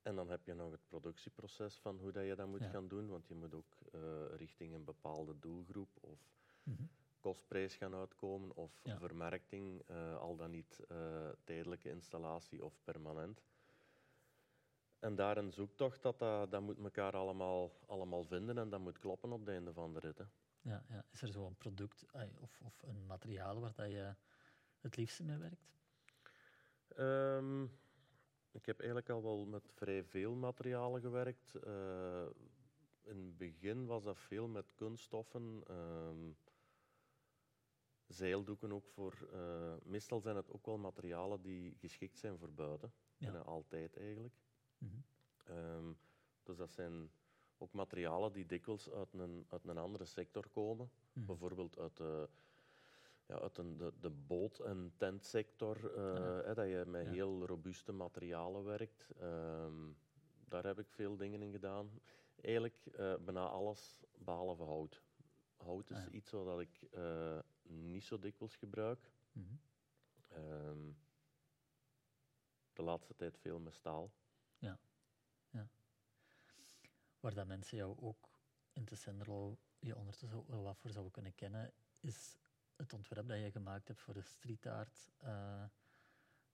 en 0.02 0.16
dan 0.16 0.30
heb 0.30 0.46
je 0.46 0.54
nog 0.54 0.72
het 0.72 0.86
productieproces 0.88 1.80
van 1.80 1.98
hoe 2.00 2.12
dat 2.12 2.26
je 2.26 2.36
dat 2.36 2.48
moet 2.48 2.62
Ja. 2.62 2.70
gaan 2.70 2.88
doen, 2.88 3.08
want 3.08 3.28
je 3.28 3.36
moet 3.36 3.54
ook 3.54 3.78
eh, 3.92 4.26
richting 4.36 4.74
een 4.74 4.84
bepaalde 4.84 5.40
doelgroep 5.40 5.98
of 6.02 6.20
Mhm. 6.64 6.84
kostprijs 7.20 7.76
gaan 7.76 7.94
uitkomen 7.96 8.56
of 8.56 8.80
Ja. 8.84 8.98
vermarkting, 8.98 9.82
eh, 9.88 10.18
al 10.18 10.36
dan 10.36 10.52
niet 10.52 10.80
eh, 10.88 11.30
tijdelijke 11.44 11.90
installatie 11.90 12.64
of 12.66 12.80
permanent. 12.84 13.44
En 15.00 15.16
daar 15.16 15.38
een 15.38 15.52
zoektocht, 15.52 16.02
dat, 16.02 16.20
dat, 16.20 16.52
dat 16.52 16.62
moet 16.62 16.78
elkaar 16.80 17.14
allemaal, 17.16 17.80
allemaal 17.86 18.24
vinden 18.24 18.58
en 18.58 18.70
dat 18.70 18.80
moet 18.80 19.00
kloppen 19.00 19.32
op 19.32 19.40
het 19.40 19.50
einde 19.50 19.74
van 19.74 19.94
de 19.94 20.00
rit. 20.00 20.18
hè. 20.18 20.26
Ja, 20.62 20.86
ja. 20.88 21.06
Is 21.12 21.22
er 21.22 21.32
zo'n 21.32 21.58
product 21.58 22.06
of, 22.40 22.62
of 22.62 22.82
een 22.82 23.06
materiaal 23.06 23.60
waar 23.60 23.74
dat 23.76 23.90
je 23.92 24.16
het 24.80 24.96
liefste 24.96 25.24
mee 25.24 25.38
werkt? 25.38 25.70
Ehm, 26.88 27.68
ik 28.52 28.66
heb 28.66 28.78
eigenlijk 28.78 29.10
al 29.10 29.22
wel 29.24 29.46
met 29.46 29.70
vrij 29.74 30.04
veel 30.04 30.36
materialen 30.36 31.02
gewerkt. 31.02 31.56
Eh, 31.56 32.26
in 33.04 33.18
het 33.18 33.38
begin 33.38 33.86
was 33.86 34.04
dat 34.04 34.18
veel 34.18 34.48
met 34.48 34.74
kunststoffen. 34.76 35.64
ehm, 35.68 36.32
zeildoeken 38.08 38.72
ook 38.72 38.88
voor. 38.88 39.28
eh, 39.32 39.76
meestal 39.84 40.20
zijn 40.20 40.36
het 40.36 40.50
ook 40.52 40.66
wel 40.66 40.78
materialen 40.78 41.42
die 41.42 41.76
geschikt 41.80 42.18
zijn 42.18 42.38
voor 42.38 42.54
buiten. 42.54 42.94
Ja. 43.18 43.32
Bijna 43.32 43.46
altijd 43.46 43.98
eigenlijk. 43.98 44.34
Mhm. 44.78 44.96
Ehm, 45.44 45.94
dus 46.44 46.58
dat 46.58 46.72
zijn 46.72 47.12
ook 47.58 47.74
materialen 47.74 48.34
die 48.34 48.46
dikwijls 48.46 48.90
uit 48.90 49.14
een, 49.14 49.46
uit 49.50 49.68
een 49.68 49.78
andere 49.78 50.06
sector 50.06 50.50
komen. 50.50 50.92
Mhm. 51.14 51.26
Bijvoorbeeld 51.26 51.78
uit 51.78 51.98
de, 51.98 52.30
ja, 53.32 53.40
uit 53.40 53.58
een, 53.58 53.78
de, 53.78 53.94
de 54.00 54.10
boot- 54.10 54.60
en 54.60 54.94
tentsector, 54.98 55.94
eh, 55.96 56.04
Ah. 56.16 56.46
hè, 56.46 56.54
dat 56.54 56.68
je 56.68 56.84
met 56.88 57.06
Ja. 57.06 57.12
heel 57.12 57.46
robuuste 57.46 57.92
materialen 57.92 58.64
werkt. 58.64 59.12
Ehm, 59.20 59.92
daar 60.48 60.64
heb 60.66 60.80
ik 60.80 60.90
veel 60.90 61.18
dingen 61.18 61.42
in 61.42 61.52
gedaan. 61.52 62.02
Eigenlijk 62.42 62.86
eh, 62.86 63.16
bijna 63.16 63.48
alles 63.48 64.04
behalve 64.18 64.64
hout. 64.64 65.02
Hout 65.58 65.90
is 65.90 65.98
Ah, 65.98 66.04
ja. 66.04 66.10
iets 66.12 66.32
wat 66.32 66.60
ik 66.60 66.82
eh, 66.92 67.40
niet 67.64 68.04
zo 68.04 68.20
dikwijls 68.20 68.56
gebruik. 68.56 69.12
Mhm. 69.32 69.56
Ehm, 70.28 70.92
de 72.74 72.82
laatste 72.82 73.16
tijd 73.16 73.38
veel 73.38 73.60
met 73.60 73.74
staal. 73.74 74.12
Waar 77.20 77.34
dat 77.34 77.48
mensen 77.48 77.78
jou 77.78 77.98
ook 78.00 78.30
in 78.74 78.86
Tessenderlo 78.86 79.58
je 79.80 79.96
ondertussen 79.96 80.44
wel 80.48 80.64
wat 80.64 80.78
voor 80.78 80.90
zouden 80.90 81.12
kunnen 81.14 81.36
kennen, 81.36 81.74
is 82.00 82.38
het 82.82 82.94
ontwerp 82.94 83.28
dat 83.28 83.40
je 83.40 83.52
gemaakt 83.52 83.88
hebt 83.88 84.02
voor 84.02 84.14
de 84.14 84.22
street 84.22 84.66
art 84.66 85.12
eh, 85.18 85.64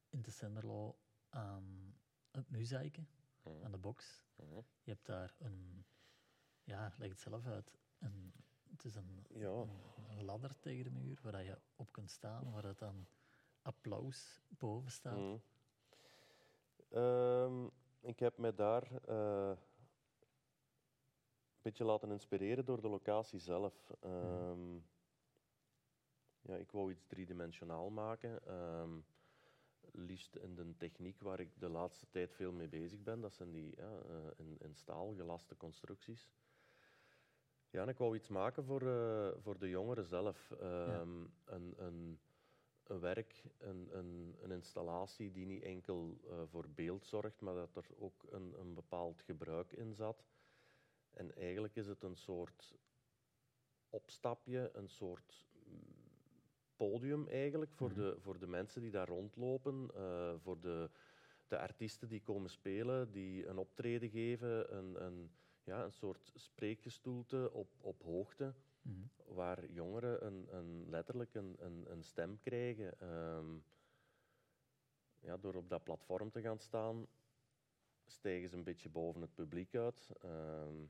in 0.09 0.21
Tessenderlo 0.21 0.97
aan 1.29 1.95
het 2.31 2.49
muzieken, 2.49 3.07
Mhm, 3.43 3.63
aan 3.65 3.71
de 3.71 3.77
box. 3.77 4.23
mhm. 4.35 4.55
Je 4.83 4.91
hebt 4.91 5.05
daar 5.05 5.35
een, 5.39 5.85
ja, 6.63 6.93
leg 6.97 7.09
het 7.09 7.19
zelf 7.19 7.45
uit, 7.45 7.77
een, 7.99 8.33
het 8.71 8.83
is 8.83 8.95
een, 8.95 9.25
Ja, 9.29 9.47
een, 9.49 9.69
een 10.09 10.23
ladder 10.23 10.59
tegen 10.59 10.83
de 10.83 10.91
muur 10.91 11.19
waar 11.21 11.43
je 11.43 11.57
op 11.75 11.91
kunt 11.91 12.11
staan, 12.11 12.51
waar 12.51 12.61
dat 12.61 12.79
dan 12.79 13.07
applaus 13.61 14.41
boven 14.47 14.91
staat. 14.91 15.17
Mhm. 15.17 15.37
Ehm, 16.89 17.67
ik 18.01 18.19
heb 18.19 18.37
me 18.37 18.53
daar 18.53 18.91
eh, 19.05 19.49
een 19.49 19.57
beetje 21.61 21.83
laten 21.83 22.11
inspireren 22.11 22.65
door 22.65 22.81
de 22.81 22.87
locatie 22.89 23.39
zelf. 23.39 23.91
Ehm, 23.99 24.77
ja, 26.47 26.55
ik 26.55 26.71
wou 26.71 26.91
iets 26.91 27.05
driedimensionaal 27.05 27.89
maken. 27.89 28.47
ehm, 28.47 28.99
liefst 29.91 30.35
in 30.35 30.55
de 30.55 30.77
techniek 30.77 31.21
waar 31.21 31.39
ik 31.39 31.49
de 31.59 31.69
laatste 31.69 32.09
tijd 32.09 32.33
veel 32.33 32.51
mee 32.51 32.67
bezig 32.67 33.03
ben. 33.03 33.21
Dat 33.21 33.33
zijn 33.33 33.51
die 33.51 33.73
ja, 33.75 33.99
eh, 33.99 34.15
in, 34.37 34.57
in 34.59 34.75
staal 34.75 35.13
gelaste 35.13 35.57
constructies. 35.57 36.29
Ja, 37.69 37.81
en 37.81 37.89
ik 37.89 37.97
wou 37.97 38.15
iets 38.15 38.27
maken 38.27 38.63
voor, 38.63 38.81
eh, 38.81 39.29
voor 39.37 39.59
de 39.59 39.69
jongeren 39.69 40.05
zelf. 40.05 40.51
Ehm, 40.51 41.25
een, 41.45 41.73
een, 41.77 42.19
een 42.83 42.99
werk, 42.99 43.43
een, 43.57 43.97
een, 43.97 44.35
een 44.41 44.51
installatie 44.51 45.31
die 45.31 45.45
niet 45.45 45.63
enkel 45.63 46.19
eh, 46.29 46.41
voor 46.45 46.69
beeld 46.69 47.05
zorgt, 47.05 47.41
maar 47.41 47.55
dat 47.55 47.75
er 47.75 47.85
ook 47.99 48.25
een, 48.29 48.59
een 48.59 48.73
bepaald 48.73 49.21
gebruik 49.21 49.71
in 49.71 49.93
zat. 49.93 50.25
En 51.11 51.35
eigenlijk 51.35 51.75
is 51.75 51.87
het 51.87 52.03
een 52.03 52.15
soort 52.15 52.75
opstapje, 53.89 54.69
een 54.73 54.89
soort 54.89 55.45
mm, 55.65 56.06
podium 56.77 57.27
eigenlijk 57.27 57.73
voor, 57.73 57.89
Mhm. 57.89 57.99
de, 57.99 58.15
voor 58.19 58.39
de 58.39 58.47
mensen 58.47 58.81
die 58.81 58.91
daar 58.91 59.07
rondlopen, 59.07 59.91
eh, 59.95 60.33
voor 60.37 60.61
de, 60.61 60.89
de 61.47 61.59
artiesten 61.59 62.09
die 62.09 62.21
komen 62.21 62.49
spelen, 62.49 63.11
die 63.11 63.47
een 63.47 63.57
optreden 63.57 64.09
geven, 64.09 64.77
een, 64.77 65.03
een, 65.05 65.31
ja, 65.63 65.83
een 65.83 65.91
soort 65.91 66.31
spreekgestoelte 66.35 67.51
op, 67.53 67.77
op 67.81 68.03
hoogte 68.03 68.55
Mhm. 68.81 69.07
waar 69.25 69.71
jongeren 69.71 70.25
een, 70.25 70.55
een, 70.55 70.89
letterlijk 70.89 71.33
een, 71.35 71.55
een, 71.59 71.91
een 71.91 72.03
stem 72.03 72.39
krijgen. 72.39 72.99
Ehm, 72.99 73.57
ja, 75.19 75.37
door 75.37 75.55
op 75.55 75.69
dat 75.69 75.83
platform 75.83 76.31
te 76.31 76.41
gaan 76.41 76.59
staan, 76.59 77.07
stijgen 78.05 78.49
ze 78.49 78.55
een 78.55 78.63
beetje 78.63 78.89
boven 78.89 79.21
het 79.21 79.33
publiek 79.35 79.75
uit. 79.75 80.09
Ehm, 80.21 80.85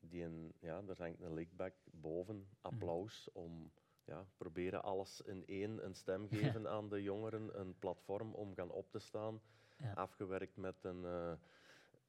die 0.00 0.22
een, 0.24 0.52
ja, 0.60 0.82
er 0.88 0.98
hangt 0.98 1.20
een 1.20 1.34
lickback 1.34 1.74
boven, 1.92 2.48
applaus, 2.60 3.28
om 3.32 3.70
ja, 4.04 4.26
proberen 4.36 4.82
alles 4.82 5.20
in 5.20 5.46
één, 5.46 5.84
een 5.84 5.94
stem 5.94 6.28
geven 6.28 6.68
aan 6.76 6.88
de 6.88 7.02
jongeren, 7.02 7.60
een 7.60 7.78
platform 7.78 8.34
om 8.34 8.54
gaan 8.54 8.70
op 8.70 8.90
te 8.90 8.98
staan, 8.98 9.40
Ja. 9.76 9.92
afgewerkt 9.92 10.56
met 10.56 10.84
een, 10.84 11.04
eh, 11.04 11.32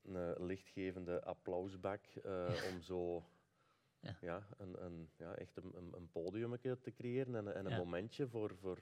een 0.04 0.46
lichtgevende 0.46 1.24
applausbak, 1.24 2.06
eh, 2.06 2.54
om 2.72 2.82
zo 2.82 3.24
Ja. 4.00 4.18
ja. 4.22 4.48
een, 4.58 4.84
een, 4.84 5.10
ja, 5.18 5.36
echt 5.36 5.58
een, 5.58 5.76
een, 5.76 6.10
podiummetje 6.12 6.80
te 6.80 6.92
creëren 6.94 7.36
en, 7.36 7.56
en 7.56 7.66
een 7.66 7.72
Ja. 7.72 7.78
momentje 7.78 8.28
voor, 8.28 8.56
voor, 8.58 8.80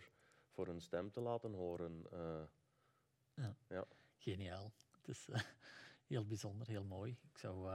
voor 0.49 0.67
hun 0.67 0.81
stem 0.81 1.11
te 1.11 1.19
laten 1.21 1.53
horen. 1.53 2.05
eh. 2.11 2.43
Geniaal. 4.17 4.73
Het 4.97 5.07
is 5.07 5.27
heel 6.07 6.25
bijzonder, 6.25 6.67
heel 6.67 6.83
mooi. 6.83 7.17
Ik 7.31 7.37
zou 7.37 7.69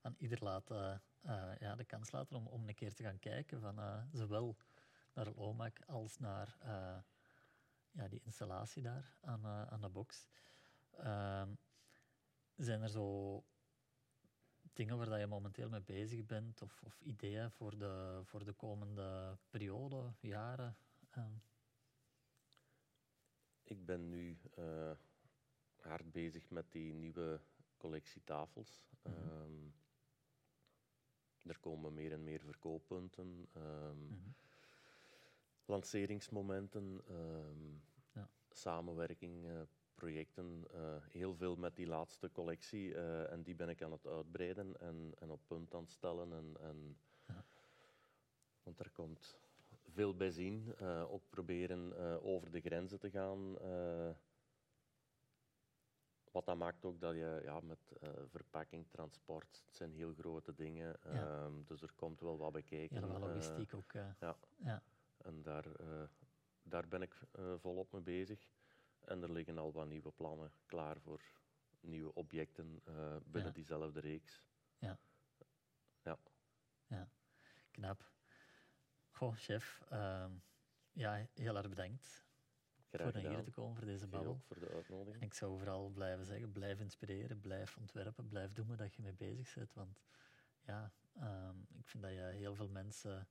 aan 0.00 0.14
ieder 0.18 0.42
laten, 0.42 1.02
eh, 1.22 1.52
ja, 1.58 1.74
de 1.76 1.84
kans 1.84 2.10
laten 2.10 2.36
om, 2.36 2.46
om 2.46 2.68
een 2.68 2.74
keer 2.74 2.94
te 2.94 3.02
gaan 3.02 3.18
kijken, 3.18 3.60
van, 3.60 3.78
eh, 3.78 4.04
zowel 4.12 4.56
naar 5.14 5.26
het 5.26 5.36
OMAC 5.36 5.80
als 5.86 6.18
naar 6.18 6.56
eh, 6.60 6.98
ja, 7.90 8.08
die 8.08 8.20
installatie 8.20 8.82
daar 8.82 9.18
aan, 9.20 9.44
eh, 9.44 9.62
aan 9.62 9.80
de 9.80 9.88
box. 9.88 10.28
Ehm, 10.90 11.54
zijn 12.56 12.82
er 12.82 12.88
zo 12.88 13.44
dingen 14.72 14.96
waar 14.96 15.08
dat 15.08 15.18
je 15.20 15.26
momenteel 15.26 15.68
mee 15.68 15.82
bezig 15.82 16.26
bent, 16.26 16.62
of, 16.62 16.82
of 16.82 17.00
ideeën 17.00 17.50
voor 17.50 17.78
de, 17.78 18.20
voor 18.24 18.44
de 18.44 18.52
komende 18.52 19.38
periode, 19.50 20.14
jaren? 20.20 20.76
Ehm, 21.10 21.32
Ik 23.62 23.84
ben 23.86 24.08
nu 24.08 24.38
eh, 24.54 24.92
hard 25.80 26.12
bezig 26.12 26.50
met 26.50 26.72
die 26.72 26.94
nieuwe 26.94 27.40
collectie 27.76 28.24
tafels. 28.24 28.88
Mhm. 29.02 29.14
Ehm, 29.16 29.68
er 31.46 31.58
komen 31.58 31.94
meer 31.94 32.12
en 32.12 32.24
meer 32.24 32.40
verkooppunten, 32.40 33.48
ehm, 33.54 34.04
mhm. 34.06 34.28
lanceringsmomenten, 35.64 37.02
ehm, 37.08 37.72
Ja. 38.12 38.28
samenwerking, 38.50 39.46
eh, 39.46 39.60
projecten. 39.94 40.64
eh, 40.72 40.96
heel 41.08 41.34
veel 41.34 41.56
met 41.56 41.76
die 41.76 41.86
laatste 41.86 42.30
collectie 42.32 42.94
eh, 42.94 43.32
en 43.32 43.42
die 43.42 43.54
ben 43.54 43.68
ik 43.68 43.82
aan 43.82 43.92
het 43.92 44.06
uitbreiden 44.06 44.80
en, 44.80 45.12
en 45.18 45.30
op 45.30 45.40
punt 45.46 45.74
aan 45.74 45.80
het 45.82 45.90
stellen. 45.90 46.32
En, 46.32 46.56
en 46.60 46.98
Ja. 47.26 47.44
Want 48.62 48.80
er 48.80 48.90
komt 48.90 49.38
veel 49.86 50.16
bij 50.16 50.30
zien. 50.30 50.74
eh, 50.78 51.12
ook 51.12 51.22
proberen 51.30 51.96
over 52.22 52.50
de 52.50 52.60
grenzen 52.60 52.98
te 52.98 53.10
gaan. 53.10 53.56
Wat 56.32 56.46
dat 56.46 56.56
maakt 56.56 56.84
ook 56.84 57.00
dat 57.00 57.14
je 57.14 57.40
ja, 57.42 57.60
met 57.60 57.92
eh, 58.00 58.10
verpakking, 58.26 58.88
transport, 58.90 59.62
het 59.66 59.76
zijn 59.76 59.92
heel 59.92 60.14
grote 60.14 60.54
dingen. 60.54 60.96
Ja. 61.04 61.10
ehm, 61.44 61.62
dus 61.64 61.82
er 61.82 61.92
komt 61.94 62.20
wel 62.20 62.38
wat 62.38 62.52
bij 62.52 62.62
kijken. 62.62 63.00
Ja, 63.00 63.06
wel 63.06 63.14
eh, 63.16 63.20
logistiek 63.20 63.74
ook. 63.74 63.92
eh, 63.92 64.10
ja. 64.20 64.36
ja. 64.56 64.82
en 65.16 65.42
daar, 65.42 65.64
daar 66.62 66.88
ben 66.88 67.02
ik 67.02 67.14
volop 67.58 67.92
mee 67.92 68.02
bezig. 68.02 68.48
En 69.04 69.22
er 69.22 69.32
liggen 69.32 69.58
al 69.58 69.72
wat 69.72 69.86
nieuwe 69.88 70.10
plannen 70.10 70.52
klaar 70.66 71.00
voor 71.00 71.20
nieuwe 71.80 72.14
objecten 72.14 72.82
binnen 73.24 73.50
Ja. 73.50 73.50
diezelfde 73.50 74.00
reeks. 74.00 74.42
Knap. 77.70 78.10
Goh, 79.10 79.34
chef. 79.36 79.82
ehm, 79.88 80.32
ja, 80.92 81.26
heel 81.34 81.56
erg 81.56 81.68
bedankt 81.68 82.26
Graag 82.88 83.12
voor 83.12 83.22
naar 83.22 83.32
hier 83.34 83.44
te 83.44 83.50
komen 83.50 83.76
voor 83.76 83.84
deze 83.86 84.06
babbel. 84.06 84.32
ook 84.32 84.42
voor 84.42 84.58
de 84.58 84.68
uitnodiging. 84.68 85.22
En 85.22 85.26
ik 85.26 85.34
zou 85.34 85.58
vooral 85.58 85.88
blijven 85.88 86.26
zeggen, 86.26 86.52
blijf 86.52 86.80
inspireren, 86.80 87.40
blijf 87.40 87.76
ontwerpen, 87.76 88.28
blijf 88.28 88.52
doen 88.52 88.76
wat 88.76 88.94
je 88.94 89.02
mee 89.02 89.12
bezig 89.12 89.54
bent. 89.54 89.74
Want 89.74 90.00
ja, 90.60 90.92
ehm, 91.14 91.56
ik 91.78 91.88
vind 91.88 92.02
dat 92.02 92.12
je 92.12 92.20
heel 92.20 92.54
veel 92.54 92.68
mensen 92.68 93.28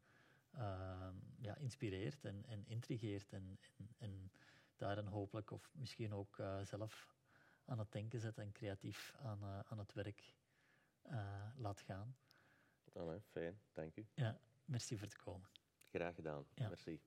ehm, 0.52 1.16
ja, 1.40 1.56
inspireert 1.56 2.26
en, 2.26 2.46
en 2.46 2.66
intrigeert. 2.66 3.34
En, 3.34 3.60
en, 3.78 3.90
en 3.98 4.32
daarin 4.76 5.06
hopelijk, 5.06 5.52
of 5.52 5.72
misschien 5.76 6.14
ook 6.14 6.40
eh, 6.40 6.62
zelf 6.62 7.16
aan 7.66 7.80
het 7.80 7.92
denken 7.92 8.20
zet 8.20 8.38
en 8.38 8.52
creatief 8.52 9.16
aan, 9.22 9.44
eh, 9.44 9.60
aan 9.60 9.78
het 9.78 9.94
werk 9.94 10.36
eh, 11.02 11.50
laat 11.56 11.82
gaan. 11.82 12.18
Nee, 12.94 13.20
fijn, 13.22 13.60
dank 13.74 13.96
u. 13.96 14.08
Ja, 14.14 14.40
merci 14.66 14.98
voor 14.98 15.08
het 15.08 15.18
komen. 15.18 15.50
Graag 15.84 16.16
gedaan. 16.16 16.46
Ja. 16.54 16.68
Merci. 16.68 17.02